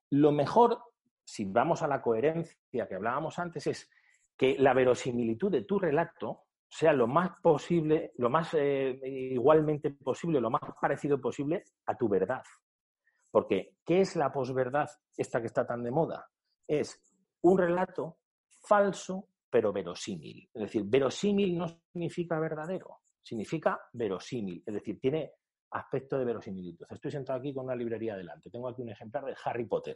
[0.10, 0.80] Lo mejor,
[1.24, 3.88] si vamos a la coherencia que hablábamos antes, es
[4.36, 10.42] que la verosimilitud de tu relato sea lo más posible, lo más eh, igualmente posible,
[10.42, 12.44] lo más parecido posible a tu verdad.
[13.30, 16.28] Porque, ¿qué es la posverdad, esta que está tan de moda?
[16.68, 17.00] Es
[17.42, 18.18] un relato
[18.68, 20.50] falso, pero verosímil.
[20.52, 24.64] Es decir, verosímil no significa verdadero, significa verosímil.
[24.66, 25.34] Es decir, tiene
[25.72, 26.86] aspecto de verosimilitud.
[26.90, 28.50] Estoy sentado aquí con una librería delante.
[28.50, 29.96] Tengo aquí un ejemplar de Harry Potter.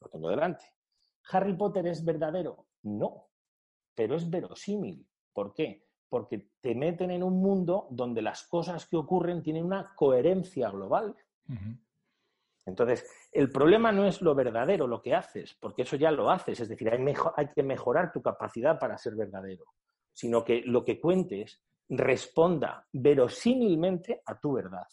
[0.00, 0.64] Lo tengo delante.
[1.30, 2.66] ¿Harry Potter es verdadero?
[2.82, 3.28] No,
[3.94, 5.06] pero es verosímil.
[5.32, 5.86] ¿Por qué?
[6.08, 11.16] Porque te meten en un mundo donde las cosas que ocurren tienen una coherencia global.
[12.64, 16.58] Entonces, el problema no es lo verdadero, lo que haces, porque eso ya lo haces,
[16.58, 16.98] es decir, hay,
[17.36, 19.66] hay, que mejorar tu capacidad para ser verdadero,
[20.12, 24.86] sino que lo que cuentes responda verosímilmente a tu verdad.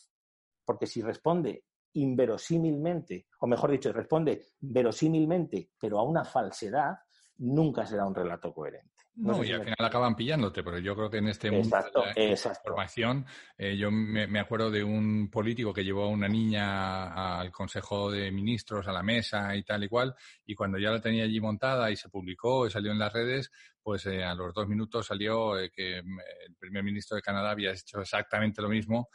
[0.66, 6.98] Porque si responde inverosímilmente, o mejor dicho, responde verosímilmente, pero a una falsedad,
[7.38, 8.94] nunca será un relato coherente.
[9.16, 11.78] No, y al final acaban pillándote, pero yo creo que en este mundo
[12.16, 13.26] de la información,
[13.56, 18.32] eh, yo me, acuerdo de un político que llevó a una niña al Consejo de
[18.32, 20.16] Ministros, a la mesa y tal y cual,
[20.48, 23.52] y cuando ya la tenía allí montada y se publicó y salió en las redes,
[23.84, 27.72] pues eh, a los dos minutos salió eh, que el primer ministro de Canadá había
[27.72, 29.10] hecho exactamente lo mismo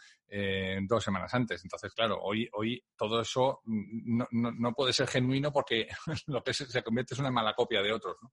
[0.87, 1.65] dos semanas antes.
[1.65, 5.89] Entonces, claro, hoy, hoy todo eso no, no, no puede ser genuino porque
[6.27, 8.31] lo que se, se convierte es una mala copia de otros, ¿no?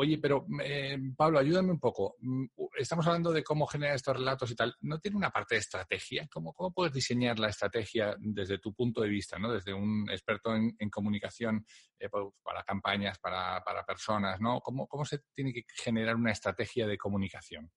[0.00, 2.14] Oye, pero eh, Pablo, ayúdame un poco.
[2.20, 2.44] Mm,
[2.78, 4.72] estamos hablando de cómo generar estos relatos y tal.
[4.82, 6.28] ¿No tiene una parte de estrategia?
[6.32, 9.52] ¿Cómo, cómo puedes diseñar la estrategia desde tu punto de vista, ¿no?
[9.52, 11.66] desde un experto en, comunicación
[11.98, 12.08] eh,
[12.44, 14.40] para campañas, para, para personas?
[14.40, 14.60] ¿no?
[14.60, 17.68] ¿Cómo, ¿Cómo se tiene que generar una estrategia de comunicación?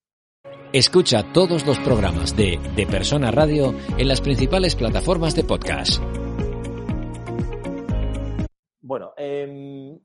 [0.74, 6.00] Escucha todos los programas de De Persona Radio en las principales plataformas de podcast.
[8.80, 10.00] Bueno, em,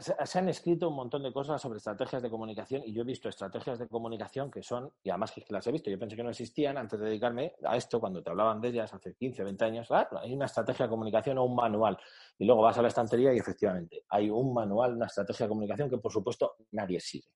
[0.00, 3.28] se han escrito un montón de cosas sobre estrategias de comunicación y yo he visto
[3.28, 6.30] estrategias de comunicación que son, y además que las he visto, yo pensé que no
[6.30, 9.88] existían antes de dedicarme a esto, cuando te hablaban de ellas hace 15, 20 años,
[9.90, 11.98] ah, hay una estrategia de comunicación o un manual.
[12.38, 15.90] Y luego vas a la estantería y efectivamente hay un manual, una estrategia de comunicación
[15.90, 17.28] que por supuesto nadie sigue.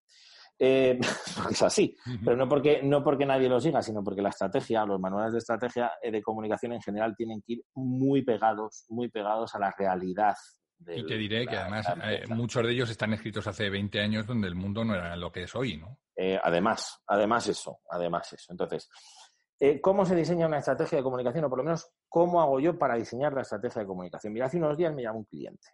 [0.58, 0.98] Eh,
[1.50, 5.00] es así, pero no porque, no porque nadie lo siga, sino porque la estrategia, los
[5.00, 9.54] manuales de estrategia eh, de comunicación en general tienen que ir muy pegados, muy pegados
[9.54, 10.34] a la realidad.
[10.88, 14.48] Y te diré que además eh, muchos de ellos están escritos hace 20 años donde
[14.48, 15.98] el mundo no era lo que es hoy, ¿no?
[16.42, 18.50] además, además eso, además eso.
[18.50, 18.88] Entonces,
[19.82, 21.44] ¿cómo se diseña una estrategia de comunicación?
[21.44, 24.32] O por lo menos, ¿cómo hago yo para diseñar la estrategia de comunicación?
[24.32, 25.68] Mira, hace unos días me llamó un cliente.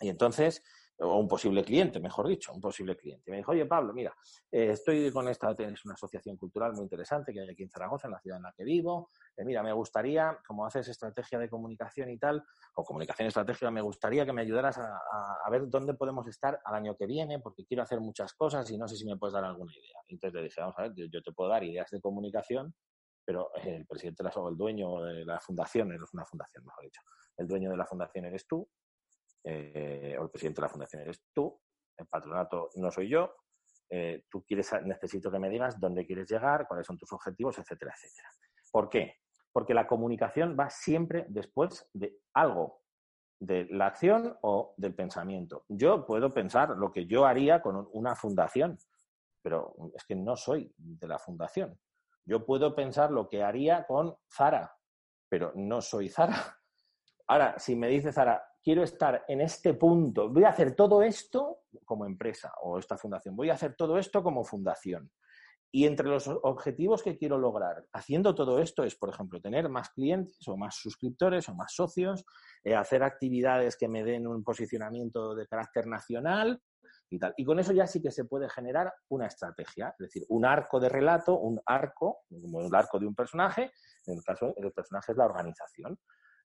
[0.00, 0.62] Y entonces
[1.00, 3.30] o un posible cliente, mejor dicho, un posible cliente.
[3.30, 4.14] Me dijo, oye Pablo, mira,
[4.50, 8.08] eh, estoy con esta, es una asociación cultural muy interesante que hay aquí en Zaragoza,
[8.08, 9.10] en la ciudad en la que vivo.
[9.36, 12.42] Eh, mira, me gustaría, como haces estrategia de comunicación y tal,
[12.74, 16.96] o comunicación estratégica, me gustaría que me ayudaras a, ver dónde podemos estar al año
[16.96, 19.72] que viene, porque quiero hacer muchas cosas y no sé si me puedes dar alguna
[19.72, 20.00] idea.
[20.08, 22.74] Entonces le dije, vamos a ver, yo, te puedo dar ideas de comunicación,
[23.24, 27.00] pero el presidente el dueño de la fundación, es una fundación, mejor dicho,
[27.36, 28.68] el dueño de la fundación eres tú,
[29.44, 31.60] eh, o el presidente de la fundación eres tú,
[31.96, 33.34] el patronato no soy yo,
[33.90, 37.94] eh, tú quieres, necesito que me digas dónde quieres llegar, cuáles son tus objetivos, etcétera,
[37.96, 38.28] etcétera.
[38.70, 39.14] ¿Por qué?
[39.52, 42.82] Porque la comunicación va siempre después de algo,
[43.40, 45.64] de la acción o del pensamiento.
[45.68, 48.78] Yo puedo pensar lo que yo haría con una fundación,
[49.42, 51.78] pero es que no soy de la fundación.
[52.26, 54.76] Yo puedo pensar lo que haría con Zara,
[55.30, 56.58] pero no soy Zara.
[57.26, 61.60] Ahora, si me dice Zara, quiero estar en este punto, voy a hacer todo esto
[61.86, 65.10] como empresa o esta fundación, voy a hacer todo esto como fundación.
[65.72, 69.88] Y entre los objetivos que quiero lograr haciendo todo esto es, por ejemplo, tener más
[69.88, 72.26] clientes o más suscriptores o más socios,
[72.62, 76.60] eh, hacer actividades que me den un posicionamiento de carácter nacional
[77.08, 77.32] y tal.
[77.38, 80.78] Y con eso ya sí que se puede generar una estrategia, es decir, un arco
[80.78, 83.72] de relato, un arco, como el arco de un personaje,
[84.04, 85.98] en el caso del personaje es la organización.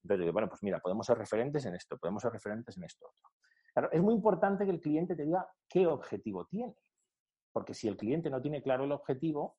[0.04, 3.14] Entonces, bueno, pues mira, podemos ser referentes en esto, podemos ser referentes en esto.
[3.74, 6.76] Claro, es muy importante que el cliente te diga qué objetivo tiene,
[7.52, 9.58] porque si el cliente no tiene claro el objetivo,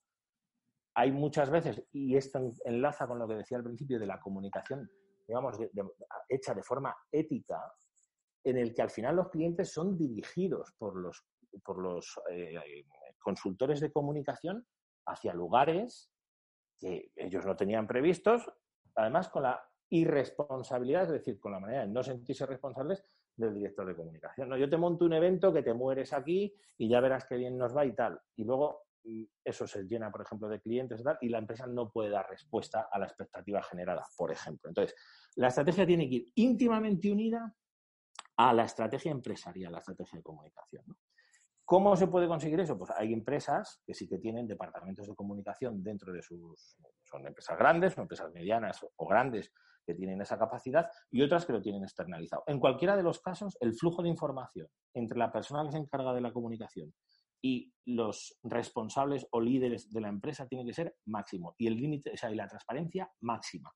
[0.97, 4.89] hay muchas veces, y esto enlaza con lo que decía al principio de la comunicación,
[5.27, 5.59] digamos,
[6.29, 7.61] hecha de forma ética,
[8.45, 11.25] en el que al final los clientes son dirigidos por los,
[11.65, 12.85] por los eh,
[13.19, 14.67] consultores de comunicación
[15.07, 16.11] hacia lugares
[16.79, 18.49] que ellos no tenían previstos,
[18.95, 19.61] además con la
[19.95, 23.05] irresponsabilidad, es decir, con la manera de no sentirse responsables
[23.37, 24.49] del director de comunicación.
[24.49, 24.57] ¿no?
[24.57, 27.77] Yo te monto un evento que te mueres aquí y ya verás qué bien nos
[27.77, 28.21] va y tal.
[28.37, 31.67] Y luego mm, eso se llena, por ejemplo, de clientes y tal, y la empresa
[31.67, 34.69] no puede dar respuesta a la expectativa generada, por ejemplo.
[34.69, 34.97] Entonces,
[35.37, 37.55] la estrategia tiene que ir íntimamente unida
[38.37, 40.85] a la estrategia empresarial, la estrategia de comunicación.
[41.65, 42.77] ¿Cómo se puede conseguir eso?
[42.77, 46.77] Pues hay empresas que sí que tienen departamentos de comunicación dentro de sus...
[47.05, 49.51] Son empresas grandes, son empresas medianas o grandes
[49.85, 52.45] que tienen esa capacidad y otras que lo tienen externalizado.
[52.47, 56.13] En cualquiera de los casos, el flujo de información entre la persona que se encarga
[56.13, 56.93] de la comunicación
[57.43, 62.13] y los responsables o líderes de la empresa tiene que ser máximo y el límite,
[62.15, 63.71] o sea, y la transparencia máxima,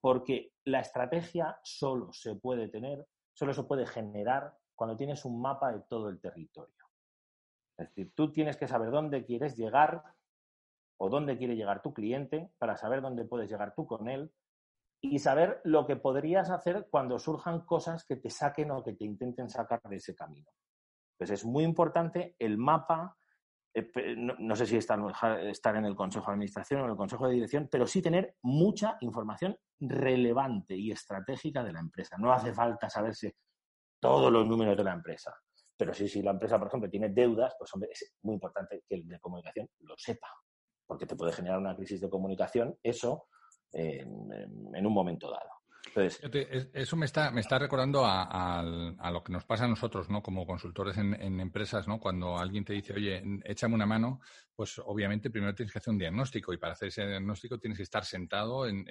[0.00, 5.70] porque la estrategia solo se puede tener, solo se puede generar cuando tienes un mapa
[5.70, 6.74] de todo el territorio.
[7.76, 10.02] Es decir, tú tienes que saber dónde quieres llegar
[10.98, 14.32] o dónde quiere llegar tu cliente para saber dónde puedes llegar tú con él
[15.00, 19.04] y saber lo que podrías hacer cuando surjan cosas que te saquen o que te
[19.04, 20.50] intenten sacar de ese camino.
[21.18, 23.16] Entonces es muy importante el mapa,
[23.74, 25.00] eh, no, sé si estar,
[25.46, 28.36] estar en el Consejo de Administración o en el Consejo de Dirección, pero sí tener
[28.42, 32.16] mucha información relevante y estratégica de la empresa.
[32.18, 33.36] No hace falta saberse
[34.00, 35.34] todos los números de la empresa.
[35.76, 38.96] Pero sí, si la empresa, por ejemplo, tiene deudas, pues hombre, es muy importante que
[38.96, 40.28] el de comunicación lo sepa,
[40.86, 43.28] porque te puede generar una crisis de comunicación eso
[43.72, 45.50] en, un momento dado.
[46.74, 48.62] eso me está, me está recordando a,
[49.12, 50.22] lo que nos pasa a nosotros, ¿no?
[50.22, 51.98] Como consultores en, empresas, ¿no?
[51.98, 54.20] Cuando alguien te dice, oye, échame una mano,
[54.54, 57.84] pues obviamente primero tienes que hacer un diagnóstico y para hacer ese diagnóstico tienes que
[57.84, 58.84] estar sentado en,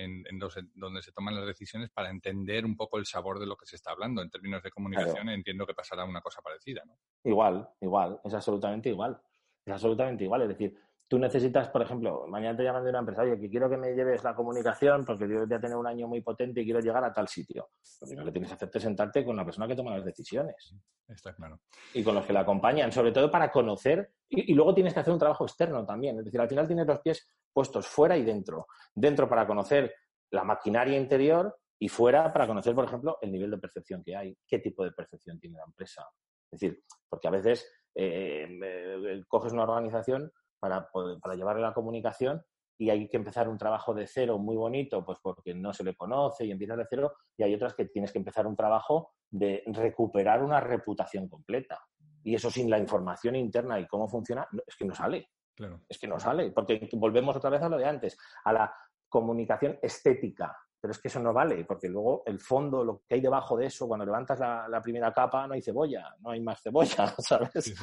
[0.74, 3.76] donde se toman las decisiones para entender un poco el sabor de lo que se
[3.76, 4.22] está hablando.
[4.22, 6.98] En términos de comunicación entiendo que pasará una cosa parecida, ¿no?
[7.24, 9.22] Igual, igual, es absolutamente igual.
[9.66, 10.42] Es absolutamente igual.
[10.44, 10.76] Es decir,
[11.10, 13.96] tú necesitas, por ejemplo, mañana te llaman de una empresa, oye, que quiero que me
[13.96, 17.04] lleves la comunicación porque yo voy a tener un año muy potente y quiero llegar
[17.04, 17.70] a tal sitio.
[18.00, 20.76] Lo primero que tienes que hacer es sentarte con la persona que toma las decisiones.
[21.08, 21.62] Está claro.
[21.96, 24.12] Y con los que la acompañan, sobre todo para conocer.
[24.30, 26.20] Y, luego tienes que hacer un trabajo externo también.
[26.20, 28.68] Es decir, al final tienes los pies puestos fuera y dentro.
[28.94, 29.92] Dentro para conocer
[30.30, 34.38] la maquinaria interior y fuera para conocer, por ejemplo, el nivel de percepción que hay,
[34.48, 36.08] qué tipo de percepción tiene la empresa.
[36.52, 40.90] Es decir, porque a veces eh, eh, coges una organización para,
[41.22, 42.44] para llevarle la comunicación
[42.80, 45.96] y hay que empezar un trabajo de cero muy bonito, pues porque no se le
[45.96, 49.64] conoce y empiezas de cero, y hay otras que tienes que empezar un trabajo de
[49.68, 51.78] recuperar una reputación completa.
[52.24, 55.30] Y eso sin la información interna y cómo funciona, es que no sale.
[55.54, 55.82] Claro.
[55.90, 58.74] Es que no sale, porque volvemos otra vez a lo de antes, a la
[59.10, 60.58] comunicación estética.
[60.80, 63.66] Pero es que eso no vale, porque luego el fondo, lo que hay debajo de
[63.66, 67.76] eso, cuando levantas la, primera capa, no hay cebolla, no hay más cebolla, ¿sabes?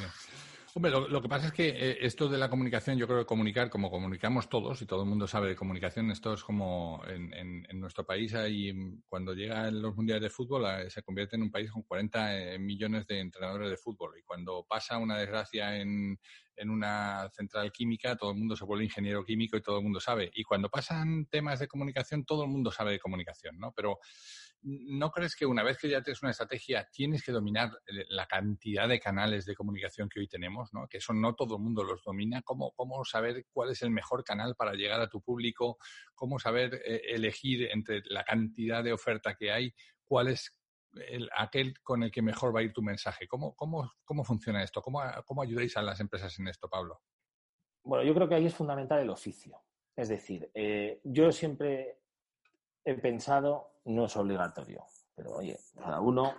[0.77, 3.67] Hombre, lo, que pasa es que eh, esto de la comunicación, yo creo que comunicar
[3.67, 8.05] como comunicamos todos, y todo el mundo sabe de comunicación, esto es como en, nuestro
[8.05, 8.71] país, ahí,
[9.09, 12.59] cuando llegan los mundiales de fútbol, eh, se convierte en un país con 40 eh,
[12.59, 14.19] millones de entrenadores de fútbol.
[14.19, 16.19] Y cuando pasa una desgracia en,
[16.55, 19.99] en una central química, todo el mundo se vuelve ingeniero químico y todo el mundo
[19.99, 20.29] sabe.
[20.35, 23.71] Y cuando pasan temas de comunicación, todo el mundo sabe de comunicación, ¿no?
[23.71, 23.97] Pero
[24.61, 27.71] ¿no crees que una vez que ya tienes una estrategia, tienes que dominar
[28.09, 30.87] la cantidad de canales de comunicación que hoy tenemos, ¿no?
[30.87, 32.41] Que eso no todo el mundo los domina.
[32.41, 35.77] ¿Cómo, cómo saber cuál es el mejor canal para llegar a tu público?
[36.15, 39.73] ¿Cómo saber eh, elegir entre la cantidad de oferta que hay?
[40.03, 40.55] ¿Cuál es
[41.07, 43.27] el, aquel con el que mejor va a ir tu mensaje?
[43.27, 44.81] ¿Cómo, cómo, cómo funciona esto?
[44.81, 47.01] ¿Cómo, ¿Cómo ayudáis a las empresas en esto, Pablo?
[47.83, 49.63] Bueno, yo creo que ahí es fundamental el oficio.
[49.95, 51.99] Es decir, eh, yo siempre
[52.87, 56.33] he pensado, no es obligatorio, pero oye, cada uno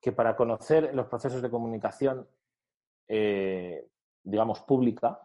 [0.00, 2.26] que para conocer los procesos de comunicación,
[3.06, 3.88] eh,
[4.24, 5.20] digamos, pública,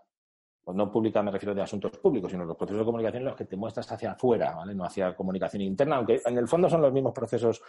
[0.64, 3.36] pues no pública me refiero de asuntos públicos, sino los procesos de comunicación en los
[3.36, 4.76] que te muestras hacia afuera, ¿vale?
[4.76, 7.60] No hacia comunicación interna, aunque en el fondo son los mismos procesos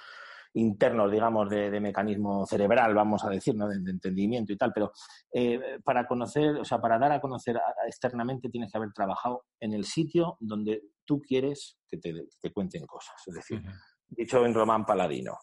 [0.52, 3.66] internos, digamos, de, mecanismo cerebral, vamos a decir, ¿no?
[3.66, 4.92] de, entendimiento y tal, pero
[5.32, 9.72] eh, para conocer, o sea, para dar a conocer externamente tienes que haber trabajado en
[9.72, 13.14] el sitio donde tú quieres que te, cuenten cosas.
[13.26, 13.62] Es decir,
[14.08, 15.36] dicho en román paladino,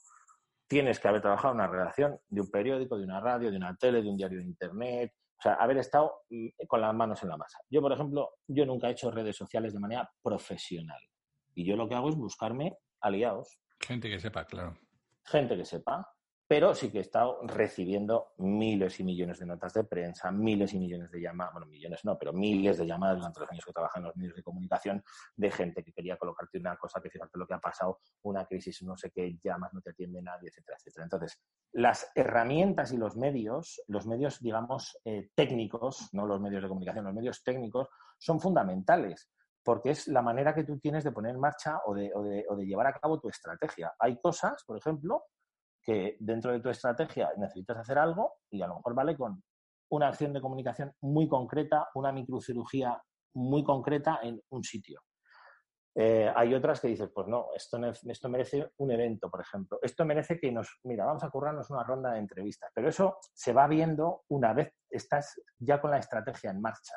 [0.68, 3.76] tienes que haber trabajado en una redacción de un periódico, de una radio, de una
[3.76, 7.30] tele, de un diario de internet, o sea, haber estado mm, con las manos en
[7.30, 7.60] la masa.
[7.70, 11.02] Yo, por ejemplo, yo nunca he hecho redes sociales de manera profesional.
[11.56, 13.60] Y yo lo que hago es buscarme aliados.
[13.80, 14.78] Gente que sepa, claro
[15.26, 16.08] gente que sepa,
[16.52, 20.80] pero sí que he estado recibiendo miles y millones de notas de prensa, miles y
[20.80, 24.02] millones de llamadas, bueno, millones no, pero miles de llamadas durante los años que trabajan
[24.02, 25.02] en los medios de comunicación
[25.38, 28.84] de gente que quería colocarte una cosa, que fíjate lo que ha pasado, una crisis,
[28.84, 31.06] no sé qué, llamas, no te atiende nadie, etcétera, etcétera.
[31.06, 31.40] Entonces,
[31.72, 37.06] las herramientas y los medios, los medios, digamos, eh, técnicos, no los medios de comunicación,
[37.06, 37.88] los medios técnicos,
[38.18, 39.32] son fundamentales
[39.64, 42.12] porque es la manera que tú tienes de poner en marcha o de,
[42.66, 43.94] llevar a cabo tu estrategia.
[44.00, 45.24] Hay cosas, por ejemplo,
[45.84, 49.44] que dentro de tu estrategia necesitas hacer algo y a lo mejor vale con
[49.90, 53.02] una acción de comunicación muy concreta, una microcirugía
[53.34, 55.02] muy concreta en un sitio.
[55.94, 59.80] Eh, hay otras que dices, pues no, esto, esto merece un evento, por ejemplo.
[59.82, 62.72] Esto merece que nos, mira, vamos a currarnos una ronda de entrevistas.
[62.74, 66.96] Pero eso se va viendo una vez estás ya con la estrategia en marcha,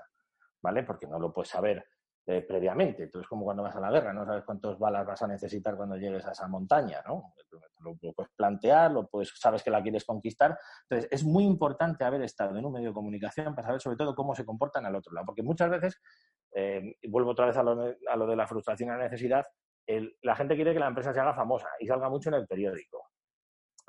[0.63, 0.85] ¿vale?
[0.85, 1.85] Porque no lo puedes saber
[2.27, 3.03] eh, previamente.
[3.03, 5.97] Entonces, como cuando vas a la guerra, no sabes cuántas balas vas a necesitar cuando
[5.97, 7.35] llegues a esa montaña, ¿no?
[7.81, 10.59] Lo, puedes plantear, lo puedes, sabes que la quieres conquistar.
[10.89, 14.15] Entonces, es muy importante haber estado en un medio de comunicación para saber sobre todo
[14.15, 16.01] cómo se comportan al otro lado, porque muchas veces,
[16.55, 17.77] eh, vuelvo otra vez a lo,
[18.27, 19.45] de la frustración y la necesidad,
[20.23, 23.11] la gente quiere que la empresa se haga famosa y salga mucho en el periódico.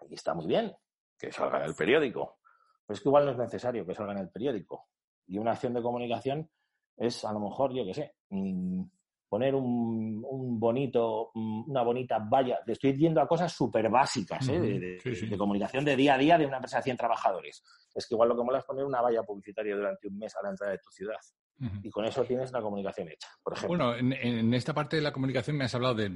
[0.10, 0.76] Y está muy bien
[1.18, 2.40] que salga en el periódico,
[2.86, 4.90] pero es que igual no es necesario que salga en el periódico.
[5.26, 6.50] Y una acción de comunicación
[6.98, 8.84] es a lo mejor, yo qué sé, mm,
[9.28, 12.60] poner un, bonito, mm, una bonita valla.
[12.66, 14.60] Estoy yendo a cosas súper básicas ¿eh?
[14.60, 17.64] de, comunicación de día a día de una empresa de 100 trabajadores.
[17.94, 20.42] Es que igual lo que mola es poner una valla publicitaria durante un mes a
[20.44, 21.20] la entrada de tu ciudad.
[21.84, 23.78] Y con eso tienes la comunicación hecha, por ejemplo.
[23.78, 26.10] Bueno, en, esta parte de la comunicación me has hablado de,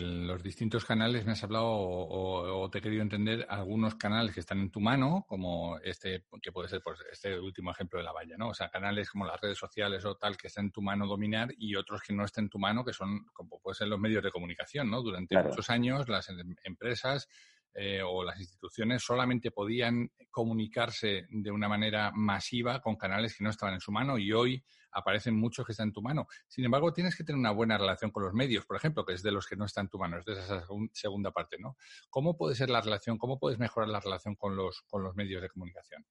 [0.00, 4.60] los distintos canales, me has hablado o, te he querido entender algunos canales que están
[4.60, 8.36] en tu mano, como este, que puede ser pues, este último ejemplo de la valla,
[8.38, 8.48] ¿no?
[8.48, 11.50] O sea, canales como las redes sociales o tal que están en tu mano dominar
[11.58, 14.22] y otros que no están en tu mano, que son, como pueden ser los medios
[14.22, 15.02] de comunicación, ¿no?
[15.02, 17.28] Durante muchos años las em, empresas
[17.74, 23.50] eh, o las instituciones solamente podían comunicarse de una manera masiva con canales que no
[23.50, 26.26] estaban en su mano y hoy aparecen muchos que están en tu mano.
[26.48, 29.22] Sin embargo, tienes que tener una buena relación con los medios, por ejemplo, que es
[29.22, 31.76] de los que no están en tu mano, es de esa segunda parte, ¿no?
[32.08, 35.42] ¿Cómo puede ser la relación, cómo puedes mejorar la relación con los, con los medios
[35.42, 36.04] de comunicación?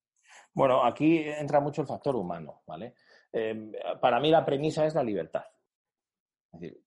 [0.53, 2.95] Bueno, aquí entra mucho el factor humano, ¿vale?
[3.31, 5.43] Eh, para mí la premisa es la libertad.
[6.51, 6.83] Es decir,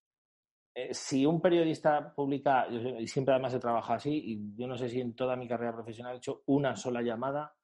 [0.75, 4.89] eh, si un periodista publica, y siempre además he trabajado así, y yo no sé
[4.89, 7.55] si en toda mi carrera profesional he hecho una sola llamada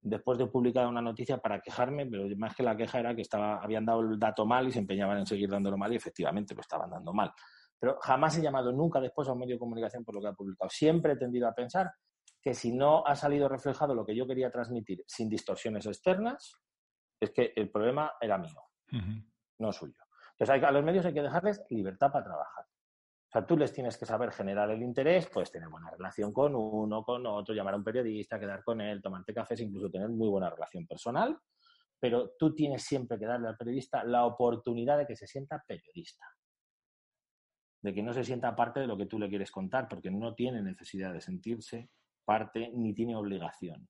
[0.00, 3.62] después de publicar una noticia para quejarme, pero más que la queja era que estaba,
[3.62, 6.60] habían dado el dato mal y se empeñaban en seguir dándolo mal y efectivamente lo
[6.60, 7.32] estaban dando mal.
[7.78, 10.32] Pero jamás he llamado nunca después a un medio de comunicación por lo que ha
[10.32, 10.70] publicado.
[10.70, 11.90] Siempre he tendido a pensar
[12.40, 16.52] que si no ha salido reflejado lo que yo quería transmitir sin distorsiones externas,
[17.20, 18.60] es que el problema era mío,
[19.58, 19.94] no suyo.
[20.38, 22.64] Entonces, a los medios hay que dejarles libertad para trabajar.
[22.64, 26.54] O sea, tú les tienes que saber generar el interés, pues tener buena relación con
[26.54, 30.28] uno, con otro, llamar a un periodista, quedar con él, tomarte cafés, incluso tener muy
[30.28, 31.38] buena relación personal,
[31.98, 36.26] pero tú tienes siempre que darle al periodista la oportunidad de que se sienta periodista,
[37.80, 40.34] de que no se sienta parte de lo que tú le quieres contar, porque no
[40.34, 41.88] tiene necesidad de sentirse
[42.26, 43.88] parte ni tiene obligación.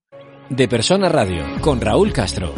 [0.49, 2.53] De Persona Radio, con Raúl Castro.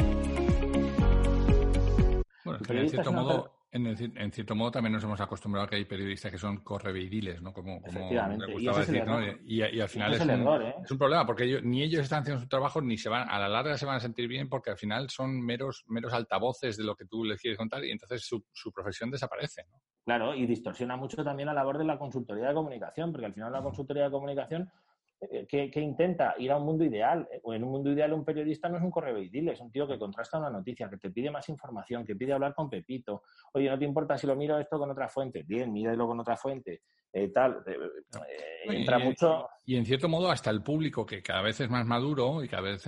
[2.44, 6.32] Bueno, en cierto modo, en, cierto modo también nos hemos acostumbrado a que hay periodistas
[6.32, 7.52] que son correveidiles, ¿no?
[7.52, 9.20] Como, me gustaba decir, ¿no?
[9.46, 10.30] Y, al final es, un,
[10.62, 10.76] ¿eh?
[10.84, 13.50] es, un, problema, porque ni ellos están haciendo su trabajo, ni se van, a la
[13.50, 16.96] larga se van a sentir bien, porque al final son meros, meros altavoces de lo
[16.96, 19.82] que tú les quieres contar y entonces su, su profesión desaparece, ¿no?
[20.06, 23.52] Claro, y distorsiona mucho también la labor de la consultoría de comunicación, porque al final
[23.52, 24.70] la consultoría de comunicación
[25.22, 27.28] eh, que, intenta ir a un mundo ideal.
[27.44, 29.98] O en un mundo ideal un periodista no es un correveidil, es un tío que
[29.98, 33.24] contrasta una noticia, que te pide más información, que pide hablar con Pepito.
[33.54, 35.44] Oye, ¿no te importa si lo miro esto con otra fuente?
[35.44, 36.82] Bien, míralo con otra fuente.
[37.18, 39.48] Eh, tal, eh, entra mucho...
[39.66, 42.62] Y en cierto modo hasta el público, que cada vez es más maduro y cada
[42.62, 42.86] vez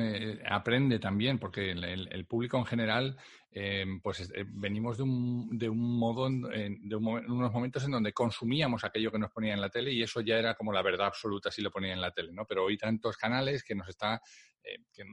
[0.47, 3.17] aprende también, porque el público en general
[3.59, 8.83] Em, pues eh, venimos de un, de un modo, de unos momentos en donde consumíamos
[8.83, 11.49] aquello que nos ponía en la tele y eso ya era como la verdad absoluta
[11.49, 12.45] si lo ponía en la tele, ¿no?
[12.45, 14.21] Pero hoy tantos canales que nos está,
[14.67, 15.03] eh, que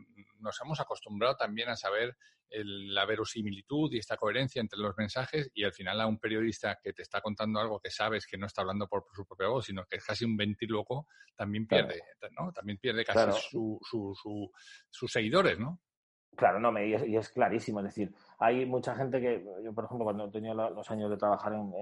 [0.41, 2.17] nos hemos acostumbrado también a saber
[2.51, 6.93] la verosimilitud y esta coherencia entre los mensajes y al final a un periodista que
[6.93, 9.85] te está contando algo que sabes que no está hablando por, su propia voz, sino
[9.87, 12.01] que es casi un ventíloco, también pierde,
[12.39, 12.53] ¿no?
[12.53, 15.81] También pierde casi sus seguidores, ¿no?
[16.37, 17.81] Claro, no, y, es, clarísimo.
[17.81, 21.53] Es decir, hay mucha gente que, yo por ejemplo, cuando tenía los años de trabajar
[21.53, 21.73] en,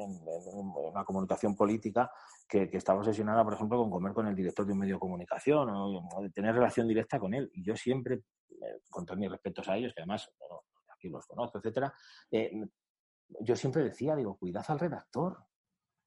[0.55, 2.11] una comunicación política,
[2.49, 5.71] que, estaba obsesionada, por ejemplo, con comer con el director de un medio de comunicación
[5.71, 7.51] o, de tener relación directa con él.
[7.55, 10.31] Y yo siempre, eh, con todos mis respetos a ellos, que además
[10.95, 11.93] aquí los conozco, etcétera,
[12.31, 12.67] eh,
[13.41, 15.39] yo siempre decía, digo, cuidad al redactor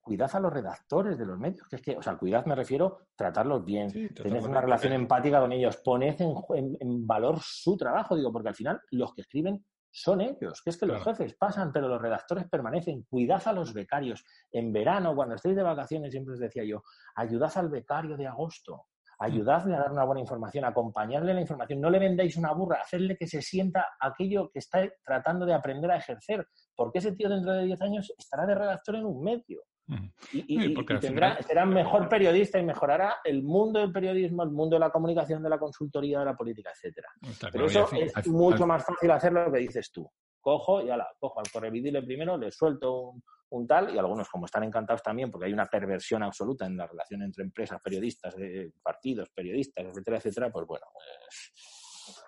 [0.06, 3.08] cuidad a los redactores de los medios, que es que, o sea, cuidad me refiero
[3.16, 8.50] tratarlos bien, tener una relación empática con ellos, poned en, valor su trabajo, digo, porque
[8.50, 12.00] al final los que escriben son ellos, que es que los jefes pasan, pero los
[12.00, 13.04] redactores permanecen.
[13.10, 14.24] Cuidad a los becarios.
[14.52, 16.84] En verano, cuando estéis de vacaciones, siempre os decía yo,
[17.16, 18.86] ayudad al becario de agosto,
[19.18, 23.18] ayudadle a dar una buena información, acompañarle la información, no le vendáis una burra, hacerle
[23.18, 27.54] que se sienta aquello que está tratando de aprender a ejercer, porque ese tío dentro
[27.54, 29.64] de 10 años estará de redactor en un medio.
[30.32, 34.90] Y, tendrá, será mejor periodista y mejorará el mundo del periodismo, el mundo de la
[34.90, 37.10] comunicación, de la consultoría, de la política, etcétera.
[37.52, 40.10] Pero eso es mucho más fácil hacerlo lo que dices tú.
[40.42, 43.14] Cojo y la cojo al correvidile primero, le suelto
[43.50, 46.88] un, tal, y algunos, como están encantados también, porque hay una perversión absoluta en la
[46.88, 51.54] relación entre empresas, periodistas, eh, partidos, periodistas, etcétera, etcétera, pues bueno, pues,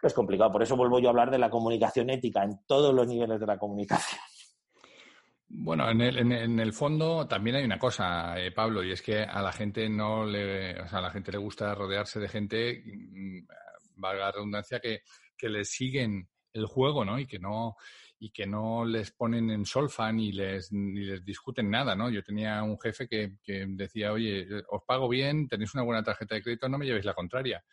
[0.01, 0.51] es complicado.
[0.51, 3.45] Por eso vuelvo yo a hablar de la comunicación ética en todos los niveles de
[3.45, 4.21] la comunicación.
[5.49, 9.21] Bueno, en el, en, el, fondo también hay una cosa, eh, Pablo, y es que
[9.21, 12.83] a la gente no le, o sea, a la gente le gusta rodearse de gente,
[12.85, 13.47] mm,
[13.95, 15.03] valga la redundancia, que,
[15.37, 17.17] que le siguen el juego, ¿no?
[17.17, 17.77] Y que no,
[18.19, 22.09] y que no les ponen en solfa ni les, ni les discuten nada, ¿no?
[22.09, 26.35] Yo tenía un jefe que, que decía, oye, os pago bien, tenéis una buena tarjeta
[26.35, 27.63] de crédito, no me llevéis la contraria.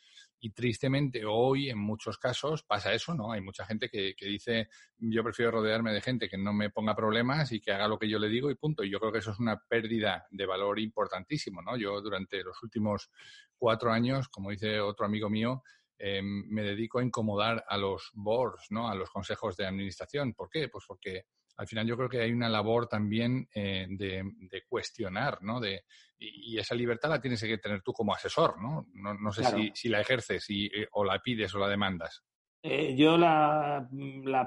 [0.41, 3.33] Y tristemente hoy en muchos casos pasa eso, ¿no?
[3.33, 4.69] Hay mucha gente que, dice
[4.99, 8.09] yo prefiero rodearme de gente que no me ponga problemas y que haga lo que
[8.09, 8.85] yo le digo y punto.
[8.85, 11.77] Y yo creo que eso es una pérdida de valor importantísimo, ¿no?
[11.77, 13.11] Yo durante los últimos
[13.57, 15.63] cuatro años, como dice otro amigo mío,
[15.99, 18.89] me dedico a incomodar a los boards, ¿no?
[18.89, 20.35] A los consejos de administración.
[20.35, 20.69] ¿Por qué?
[20.69, 21.25] Pues porque
[21.57, 25.61] al final yo creo que hay una labor también eh, de, cuestionar, ¿no?
[25.61, 25.85] De,
[26.19, 28.87] y, esa libertad la tienes que tener tú como asesor, ¿no?
[28.95, 29.45] No, sé
[29.75, 32.25] si, la ejerces eh, o la pides o la demandas.
[32.63, 33.87] Eh, yo la,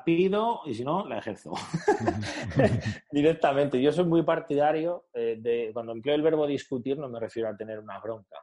[0.03, 1.53] pido y si no, la ejerzo
[3.12, 3.82] directamente.
[3.82, 7.80] Yo soy muy partidario de, cuando empleo el verbo discutir, no me refiero a tener
[7.80, 8.38] una bronca,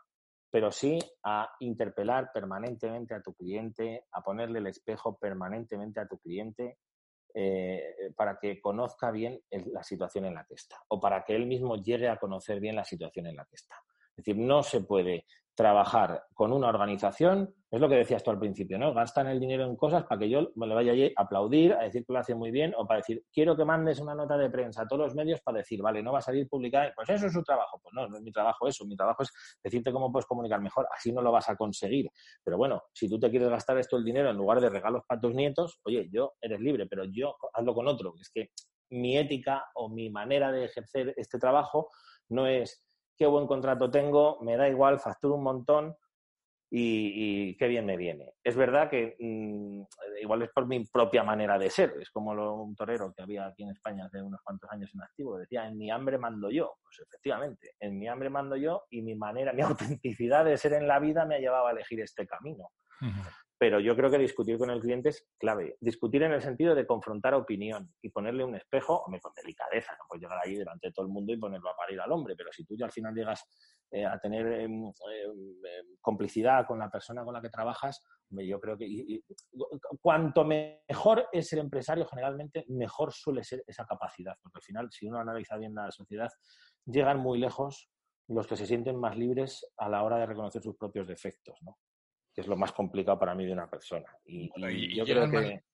[0.50, 6.18] pero sí a interpelar permanentemente a tu cliente, a ponerle el espejo permanentemente a tu
[6.18, 6.78] cliente
[7.34, 11.46] eh, para que conozca bien la situación en la que está o para que él
[11.46, 13.74] mismo llegue a conocer bien la situación en la que está.
[14.10, 18.38] Es decir, no se puede trabajar con una organización, es lo que decías tú al
[18.38, 18.92] principio, ¿no?
[18.92, 22.04] Gastan el dinero en cosas para que yo me le vaya a aplaudir, a decir
[22.04, 24.82] que lo hace muy bien, o para decir, quiero que mandes una nota de prensa
[24.82, 27.32] a todos los medios para decir, vale, no va a salir publicada, pues eso es
[27.32, 27.80] su trabajo.
[27.82, 29.30] Pues no, no es mi trabajo eso, mi trabajo es
[29.62, 32.10] decirte cómo puedes comunicar mejor, así no lo vas a conseguir.
[32.42, 35.20] Pero bueno, si tú te quieres gastar esto el dinero en lugar de regalos para
[35.20, 38.14] tus nietos, oye, yo eres libre, pero yo hazlo con otro.
[38.20, 38.50] Es que
[38.90, 41.90] mi ética o mi manera de ejercer este trabajo
[42.28, 42.84] no es
[43.16, 45.96] qué buen contrato tengo, me da igual, facturo un montón
[46.76, 48.32] y, qué bien me viene.
[48.42, 49.82] Es verdad que mm,
[50.20, 53.62] igual es por mi propia manera de ser, es como un torero que había aquí
[53.62, 56.74] en España hace unos cuantos años en activo, decía, en mi hambre mando yo.
[56.82, 60.88] Pues efectivamente, en mi hambre mando yo y mi manera, mi autenticidad de ser en
[60.88, 62.70] la vida me ha llevado a elegir este camino.
[63.64, 65.78] Pero yo creo que discutir con el cliente es clave.
[65.80, 70.04] Discutir en el sentido de confrontar opinión y ponerle un espejo, hombre, con delicadeza, no
[70.06, 72.52] puedes llegar ahí delante de todo el mundo y ponerlo a parir al hombre, pero
[72.52, 73.42] si tú ya al final llegas
[73.90, 78.60] eh, a tener em, em, em, complicidad con la persona con la que trabajas, yo
[78.60, 79.22] creo que
[80.02, 85.06] cuanto mejor es el empresario, generalmente mejor suele ser esa capacidad, porque al final, si
[85.06, 86.28] uno analiza bien la sociedad,
[86.84, 87.88] llegan muy lejos
[88.28, 91.78] los que se sienten más libres a la hora de reconocer sus propios defectos, ¿no?
[92.34, 94.06] Que es lo más complicado para mí de una persona.
[94.26, 94.50] Y,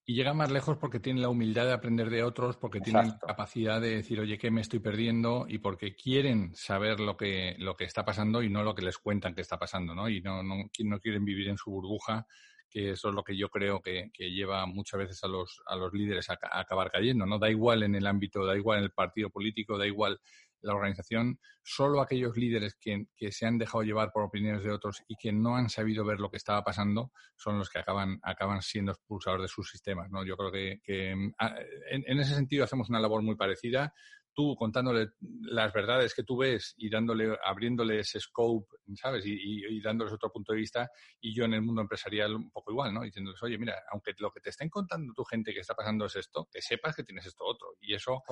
[0.04, 3.80] llegan, más, lejos porque tienen la humildad de aprender de otros, porque tienen la capacidad
[3.80, 5.46] de decir, oye, ¿qué me estoy perdiendo?
[5.48, 8.98] Y porque quieren saber lo que, lo que está pasando y no lo que les
[8.98, 10.10] cuentan que está pasando, ¿no?
[10.10, 12.26] Y no, no, no quieren vivir en su burbuja,
[12.68, 15.94] que eso es lo que yo creo que, lleva muchas veces a los, a los
[15.94, 17.38] líderes a, a, acabar cayendo, ¿no?
[17.38, 20.20] Da igual en el ámbito, da igual en el partido político, da igual
[20.62, 25.16] la organización, solo aquellos líderes que, se han dejado llevar por opiniones de otros y
[25.16, 28.92] que no han sabido ver lo que estaba pasando son los que acaban, acaban siendo
[28.92, 30.10] expulsadores de sus sistemas.
[30.10, 30.24] ¿no?
[30.24, 31.54] Yo creo que, ah,
[31.90, 33.92] en, ese sentido hacemos una labor muy parecida
[34.40, 35.10] tú contándole
[35.42, 39.26] las verdades que tú ves y dándole, abriéndole ese scope, ¿sabes?
[39.26, 42.72] Y, y, dándoles otro punto de vista, y yo en el mundo empresarial un poco
[42.72, 43.02] igual, ¿no?
[43.02, 46.16] Diciéndoles, oye, mira, aunque lo que te estén contando tu gente que está pasando es
[46.16, 47.74] esto, que sepas que tienes esto otro.
[47.82, 48.22] Y eso,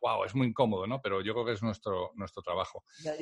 [0.00, 1.02] wow, es muy incómodo, ¿no?
[1.02, 2.84] Pero yo creo que es nuestro, nuestro trabajo.
[3.04, 3.12] Yo,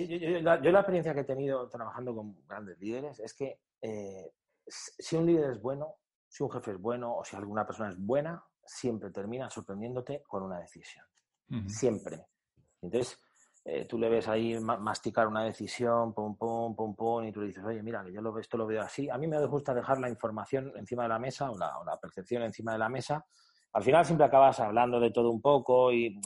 [0.41, 4.31] la, experiencia que he tenido trabajando con grandes líderes es que eh,
[4.69, 5.97] si un líder es bueno,
[6.29, 10.45] si un jefe es bueno o si alguna persona es buena, siempre termina sorprendiéndote con
[10.45, 11.05] una decisión.
[11.69, 12.27] Siempre.
[12.87, 13.21] Entonces,
[13.69, 17.49] eh, tú le ves ahí masticar una decisión, pum, pum, pum, pum, y tú le
[17.49, 19.11] dices, oye, mira, que yo lo, esto lo veo así.
[19.11, 22.73] A mí me gusta dejar la información encima de la mesa o la, percepción encima
[22.73, 23.27] de la mesa.
[23.73, 26.19] Al final siempre acabas hablando de todo un poco, y,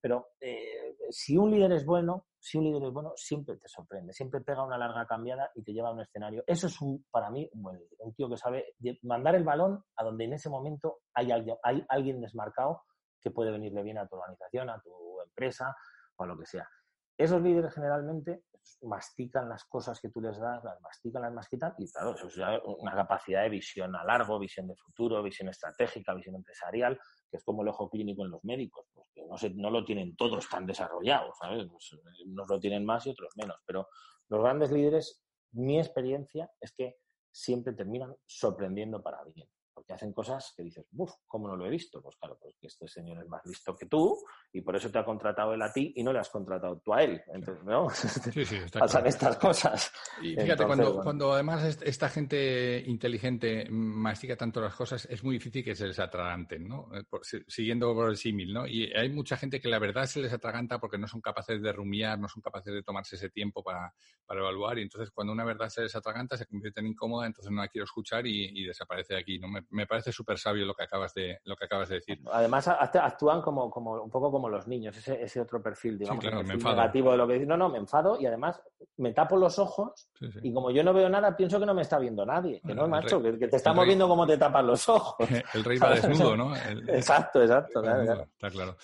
[0.00, 4.14] pero eh, si un líder es bueno, si un líder es bueno, siempre te sorprende,
[4.14, 6.42] siempre pega una larga cambiada y te lleva a un escenario.
[6.46, 10.24] Eso es un, para mí un un tío que sabe mandar el balón a donde
[10.24, 12.82] en ese momento hay alguien, hay alguien desmarcado
[13.20, 15.74] que puede venirle bien a tu organización, a tu empresa
[16.16, 16.68] o lo que sea.
[17.16, 18.44] Esos líderes generalmente
[18.82, 22.36] mastican las cosas que tú les das, las mastican, las mastican y claro, eso es
[22.78, 26.98] una capacidad de visión a largo, visión de futuro, visión estratégica, visión empresarial,
[27.30, 30.16] que es como el ojo clínico en los médicos, pues no, se, no lo tienen
[30.16, 31.66] todos tan desarrollados, ¿sabes?
[31.70, 33.88] Pues, eh, unos lo tienen más y otros menos, pero
[34.28, 36.96] los grandes líderes, mi experiencia es que
[37.30, 41.70] siempre terminan sorprendiendo para bien porque hacen cosas que dices, uff, ¿cómo no lo he
[41.70, 42.00] visto?
[42.02, 44.18] Pues claro, porque este señor es más listo que tú
[44.52, 46.92] y por eso te ha contratado él a ti y no le has contratado tú
[46.94, 47.22] a él.
[47.32, 47.88] Entonces, ¿no?
[48.32, 49.92] Sí, sí, está Pasan estas cosas.
[50.22, 55.64] Y fíjate, cuando, cuando además esta gente inteligente mastica tanto las cosas, es muy difícil
[55.64, 56.88] que se les atraganten, ¿no?
[56.94, 57.04] Eh,
[57.46, 58.66] siguiendo por el símil, ¿no?
[58.66, 61.72] Y hay mucha gente que la verdad se les atraganta porque no son capaces de
[61.72, 63.92] rumiar, no son capaces de tomarse ese tiempo para,
[64.26, 67.50] para evaluar y entonces cuando una verdad se les atraganta se convierte en incómoda, entonces
[67.52, 69.48] no la quiero escuchar y, y desaparece de aquí, ¿no?
[69.48, 72.20] Me, me, parece súper sabio lo que acabas de lo que acabas de decir.
[72.30, 77.12] Además, actúan como, como un poco como los niños, ese, ese otro perfil, digamos, negativo
[77.12, 77.48] de lo que dicen.
[77.48, 78.60] No, no, me enfado y además
[78.96, 80.08] me tapo los ojos
[80.42, 82.60] y como yo no veo nada, pienso que no me está viendo nadie.
[82.64, 85.16] Que no, macho, que, te estamos viendo cómo te tapan los ojos.
[85.54, 86.54] El rey va desnudo, ¿no?
[86.88, 87.82] exacto, exacto.
[87.82, 88.76] Está claro.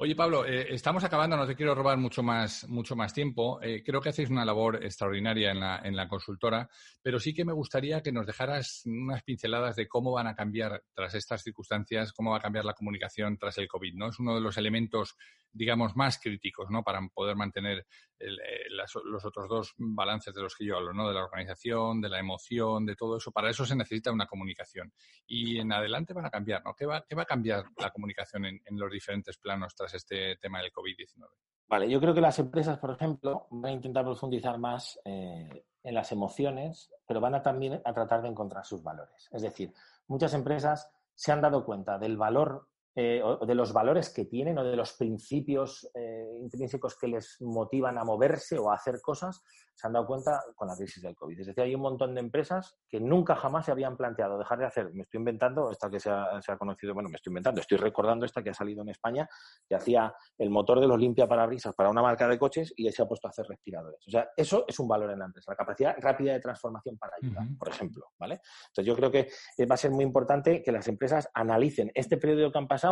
[0.00, 3.60] Oye, Pablo, eh, estamos acabando, no te quiero robar mucho más, mucho más tiempo.
[3.60, 6.70] Eh, creo que hacéis una labor extraordinaria en la, en la consultora,
[7.02, 10.84] pero sí que me gustaría que nos dejaras unas pinceladas de cómo van a cambiar
[10.94, 14.10] tras estas circunstancias, cómo va a cambiar la comunicación tras el COVID, ¿no?
[14.10, 15.16] Es uno de los elementos,
[15.50, 16.84] digamos, más críticos, ¿no?
[16.84, 17.84] Para poder mantener
[18.20, 18.28] eh,
[18.70, 21.08] los otros dos balances de los que yo hablo, ¿no?
[21.08, 23.32] De la organización, de la emoción, de todo eso.
[23.32, 24.92] Para eso se necesita una comunicación.
[25.26, 26.72] Y en adelante van a cambiar, ¿no?
[26.76, 30.36] ¿Qué va, qué va a cambiar la comunicación en, en los diferentes planos tras este
[30.36, 31.28] tema del COVID-19?
[31.68, 35.94] Vale, yo creo que las empresas, por ejemplo, van a intentar profundizar más eh, en
[35.94, 39.28] las emociones, pero van a también a tratar de encontrar sus valores.
[39.30, 39.72] Es decir,
[40.06, 42.68] muchas empresas se han dado cuenta del valor
[43.00, 47.96] eh, de los valores que tienen o de los principios eh, intrínsecos que les motivan
[47.96, 49.40] a moverse o a hacer cosas,
[49.72, 51.38] se han dado cuenta con la crisis del COVID.
[51.38, 54.66] Es decir, hay un montón de empresas que nunca jamás se habían planteado dejar de
[54.66, 54.92] hacer.
[54.94, 58.42] Me estoy inventando, esta que se ha, conocido, bueno, me estoy inventando, estoy recordando esta
[58.42, 59.28] que ha salido en España,
[59.68, 63.02] que hacía el motor de los limpia parabrisas para una marca de coches y se
[63.02, 64.00] ha puesto a hacer respiradores.
[64.08, 67.12] O sea, eso es un valor en la empresa, la capacidad rápida de transformación para
[67.22, 68.06] ayudar, por ejemplo.
[68.18, 68.40] ¿vale?
[68.70, 69.28] Entonces, yo creo que
[69.70, 72.87] va a ser muy importante que las empresas analicen este periodo que han pasado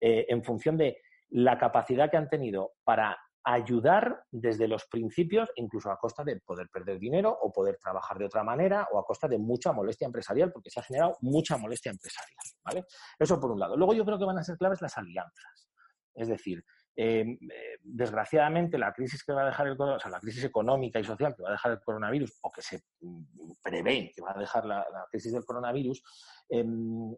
[0.00, 0.98] eh, en función de
[1.30, 6.68] la capacidad que han tenido para ayudar desde los principios, incluso a costa de poder
[6.68, 10.52] perder dinero o poder trabajar de otra manera o a costa de mucha molestia empresarial,
[10.52, 12.44] porque se ha generado mucha molestia empresarial.
[12.62, 12.84] ¿vale?
[13.18, 13.76] Eso por un lado.
[13.76, 15.70] Luego yo creo que van a ser claves las alianzas.
[16.14, 16.62] Es decir,
[17.00, 17.38] eh,
[17.80, 21.32] desgraciadamente la crisis que va a dejar el o sea, la crisis económica y social
[21.36, 24.64] que va a dejar el coronavirus o que se mm, prevé que va a dejar
[24.66, 26.02] la, crisis del coronavirus
[26.48, 27.12] em,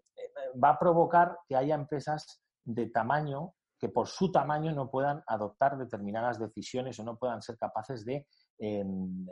[0.63, 5.79] va a provocar que haya empresas de tamaño que por su tamaño no puedan adoptar
[5.79, 8.27] determinadas decisiones o no puedan ser capaces de
[8.61, 9.27] em,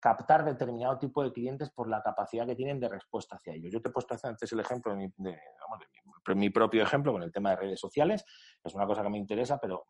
[0.00, 3.72] captar determinado tipo de clientes por la capacidad que tienen de respuesta hacia ellos.
[3.72, 7.56] Yo te he puesto antes el ejemplo de mi, propio ejemplo con el tema de
[7.56, 8.24] redes sociales.
[8.62, 9.86] Es una cosa que me interesa, pero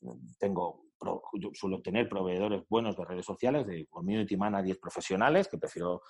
[0.00, 0.84] mm, tengo
[1.34, 6.02] yo suelo tener proveedores buenos de redes sociales, de community managers profesionales, que prefiero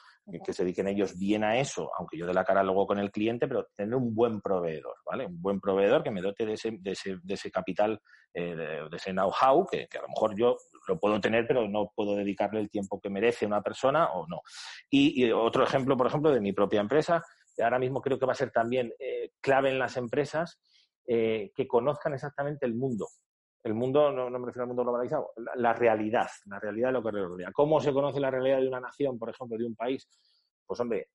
[0.45, 3.11] que se dediquen ellos bien a eso, aunque yo de la cara luego con el
[3.11, 5.27] cliente, pero tener un buen proveedor, ¿vale?
[5.27, 8.01] Un buen proveedor que me dote de ese, de ese, de ese capital,
[8.33, 10.57] eh, de, ese know-how, que, a lo mejor yo
[10.89, 14.41] lo puedo tener, pero no puedo dedicarle el tiempo que merece una persona o no.
[14.91, 17.23] Y, otro ejemplo, por ejemplo, de mi propia empresa,
[17.63, 20.61] ahora mismo creo que va a ser también eh, clave en las empresas
[21.07, 23.07] eh, que conozcan exactamente el mundo
[23.65, 27.11] el mundo, no, me refiero al mundo globalizado, la, realidad, la realidad de lo que
[27.11, 27.51] rodea.
[27.51, 30.07] ¿Cómo se conoce la realidad de una nación, por ejemplo, de un país?
[30.67, 31.09] Pues hombre,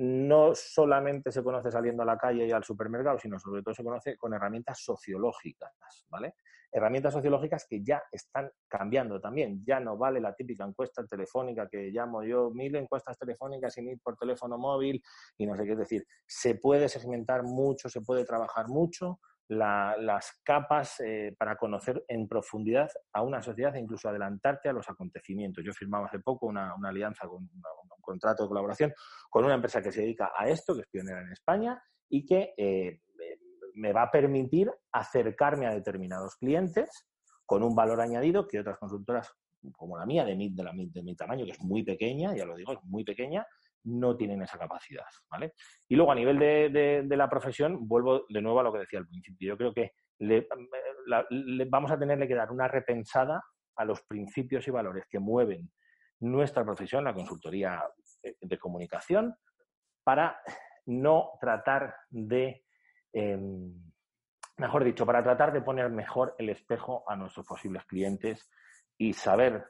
[0.00, 3.84] no solamente se conoce saliendo a la calle y al supermercado, sino sobre todo se
[3.84, 6.36] conoce con herramientas sociológicas, ¿vale?
[6.72, 9.62] Herramientas sociológicas que ya están cambiando también.
[9.62, 14.00] Ya no vale la típica encuesta telefónica que llamo yo, mil encuestas telefónicas sin ir
[14.02, 15.02] por teléfono móvil
[15.36, 15.76] y no sé qué.
[15.76, 19.20] Decir, se puede segmentar mucho, se puede trabajar mucho
[19.50, 24.88] las capas eh, para conocer en profundidad a una sociedad e incluso adelantarte a los
[24.88, 25.64] acontecimientos.
[25.64, 28.92] Yo he firmado hace poco una, alianza, con, un contrato de colaboración
[29.28, 32.54] con una empresa que se dedica a esto, que es pionera en España y que
[32.56, 33.00] eh,
[33.74, 37.08] me va a permitir acercarme a determinados clientes
[37.44, 39.32] con un valor añadido que otras consultoras
[39.72, 42.46] como la mía, de mi, de, la, de mi tamaño, que es muy pequeña, ya
[42.46, 43.46] lo digo, es muy pequeña,
[43.84, 45.54] no tienen esa capacidad, ¿vale?
[45.88, 49.06] Y luego a nivel de, la profesión, vuelvo de nuevo a lo que decía al
[49.06, 49.48] principio.
[49.48, 50.46] Yo creo que le,
[51.68, 53.42] vamos a tenerle que dar una repensada
[53.76, 55.70] a los principios y valores que mueven
[56.20, 57.82] nuestra profesión, la consultoría
[58.22, 59.34] de, comunicación,
[60.04, 60.38] para
[60.86, 62.64] no tratar de,
[63.12, 63.72] em,
[64.58, 68.50] mejor dicho, para tratar de poner mejor el espejo a nuestros posibles clientes
[68.98, 69.64] y saber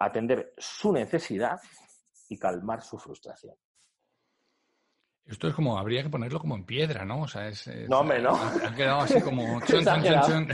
[0.00, 1.60] atender su necesidad
[2.28, 3.54] y calmar su frustración.
[5.26, 7.22] Esto es como, habría que ponerlo como en piedra, ¿no?
[7.22, 8.34] O sea, es, no, hombre, no.
[8.36, 9.58] Ha, quedado así como...
[9.64, 10.48] Chon, chon, chon,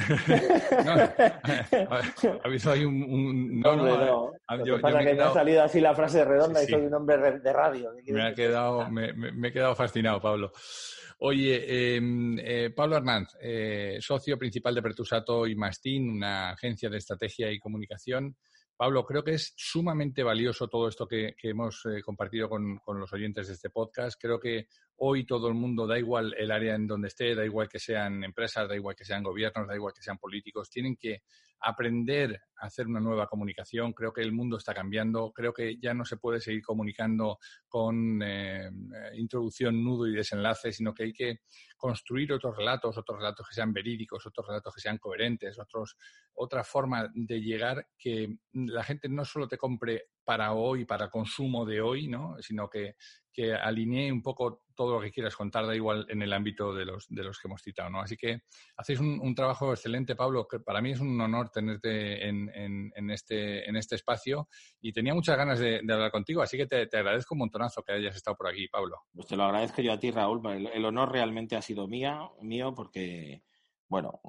[0.84, 3.58] no, ha habido ahí un...
[3.60, 4.32] no, no, no.
[4.64, 5.30] Yo, yo me, quedado...
[5.30, 7.90] ha salido así la frase redonda y soy un hombre de radio.
[8.06, 10.52] Me ha quedado, me, me, he quedado fascinado, Pablo.
[11.18, 16.98] Oye, em, eh, Pablo Hernández, eh, socio principal de Pertusato y Mastín, una agencia de
[16.98, 18.36] estrategia y comunicación.
[18.80, 23.12] Pablo, creo que es sumamente valioso todo esto que, hemos eh, compartido con, con, los
[23.12, 24.18] oyentes de este podcast.
[24.18, 24.68] Creo que
[25.02, 28.22] hoy todo el mundo, da igual el área en donde esté, da igual que sean
[28.22, 31.22] empresas, da igual que sean gobiernos, da igual que sean políticos, tienen que
[31.60, 33.92] aprender a hacer una nueva comunicación.
[33.92, 35.32] Creo que el mundo está cambiando.
[35.32, 37.38] Creo que ya no se puede seguir comunicando
[37.68, 38.70] con eh,
[39.14, 41.40] introducción, nudo y desenlace, sino que hay que
[41.76, 45.96] construir otros relatos, otros relatos que sean verídicos, otros relatos que sean coherentes, otros,
[46.34, 51.64] otra forma de llegar que la gente no solo te compre para hoy, para consumo
[51.64, 52.36] de hoy, ¿no?
[52.40, 52.94] Sino que,
[53.40, 56.84] que alinee un poco todo lo que quieras contar, da igual en el ámbito de
[56.84, 58.00] los, de los que hemos citado, ¿no?
[58.00, 58.42] Así que
[58.76, 63.66] hacéis un, trabajo excelente, Pablo, que para mí es un honor tenerte en, en, este,
[63.68, 64.48] en este espacio
[64.80, 68.16] y tenía muchas ganas de, hablar contigo, así que te, agradezco un montonazo que hayas
[68.16, 68.98] estado por aquí, Pablo.
[69.14, 72.74] Pues te lo agradezco yo a ti, Raúl, el, honor realmente ha sido mía, mío
[72.74, 73.42] porque,
[73.88, 74.20] bueno,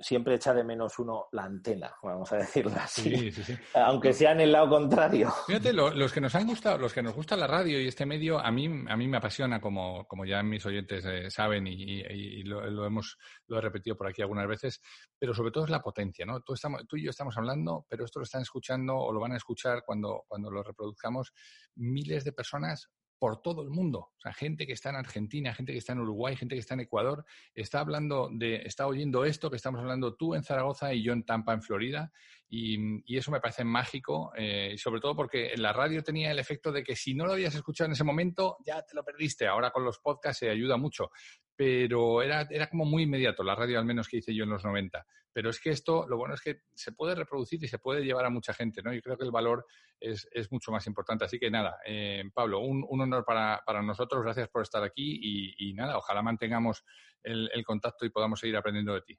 [0.00, 3.30] siempre echa de menos uno la antena, vamos a decirlo así.
[3.74, 5.32] Aunque sea en el lado contrario.
[5.46, 8.38] Fíjate, los que nos han gustado, los que nos gusta la radio y este medio,
[8.38, 12.86] a mí, a mí me apasiona, como, como ya mis oyentes eh, saben y, lo,
[12.86, 14.80] hemos lo he repetido por aquí algunas veces,
[15.18, 16.40] pero sobre todo es la potencia, ¿no?
[16.40, 19.32] Tú, estamos, tú y yo estamos hablando, pero esto lo están escuchando o lo van
[19.32, 21.32] a escuchar cuando, cuando lo reproduzcamos
[21.76, 22.90] miles de personas
[23.24, 24.10] por todo el mundo.
[24.18, 26.74] O sea, gente que está en Argentina, gente que está en Uruguay, gente que está
[26.74, 31.02] en Ecuador, está hablando de, está oyendo esto que estamos hablando tú en Zaragoza y
[31.02, 32.12] yo en Tampa, en Florida.
[32.50, 36.84] Y, eso me parece mágico, eh, sobre todo porque la radio tenía el efecto de
[36.84, 39.46] que si no lo habías escuchado en ese momento, ya te lo perdiste.
[39.46, 41.10] Ahora con los podcasts se ayuda mucho
[41.56, 44.64] pero era, era como muy inmediato, la radio al menos que hice yo en los
[44.64, 45.06] 90.
[45.32, 48.24] Pero es que esto, lo bueno es que se puede reproducir y se puede llevar
[48.24, 48.94] a mucha gente, ¿no?
[48.94, 49.66] Y creo que el valor
[49.98, 51.24] es, es mucho más importante.
[51.24, 55.54] Así que nada, eh, Pablo, un, un honor para, para, nosotros, gracias por estar aquí
[55.58, 56.84] y, nada, ojalá mantengamos
[57.22, 59.18] el, el, contacto y podamos seguir aprendiendo de ti.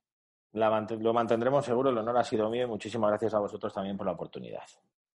[0.53, 4.05] lo mantendremos seguro, el honor ha sido mío y muchísimas gracias a vosotros también por
[4.05, 4.63] la oportunidad.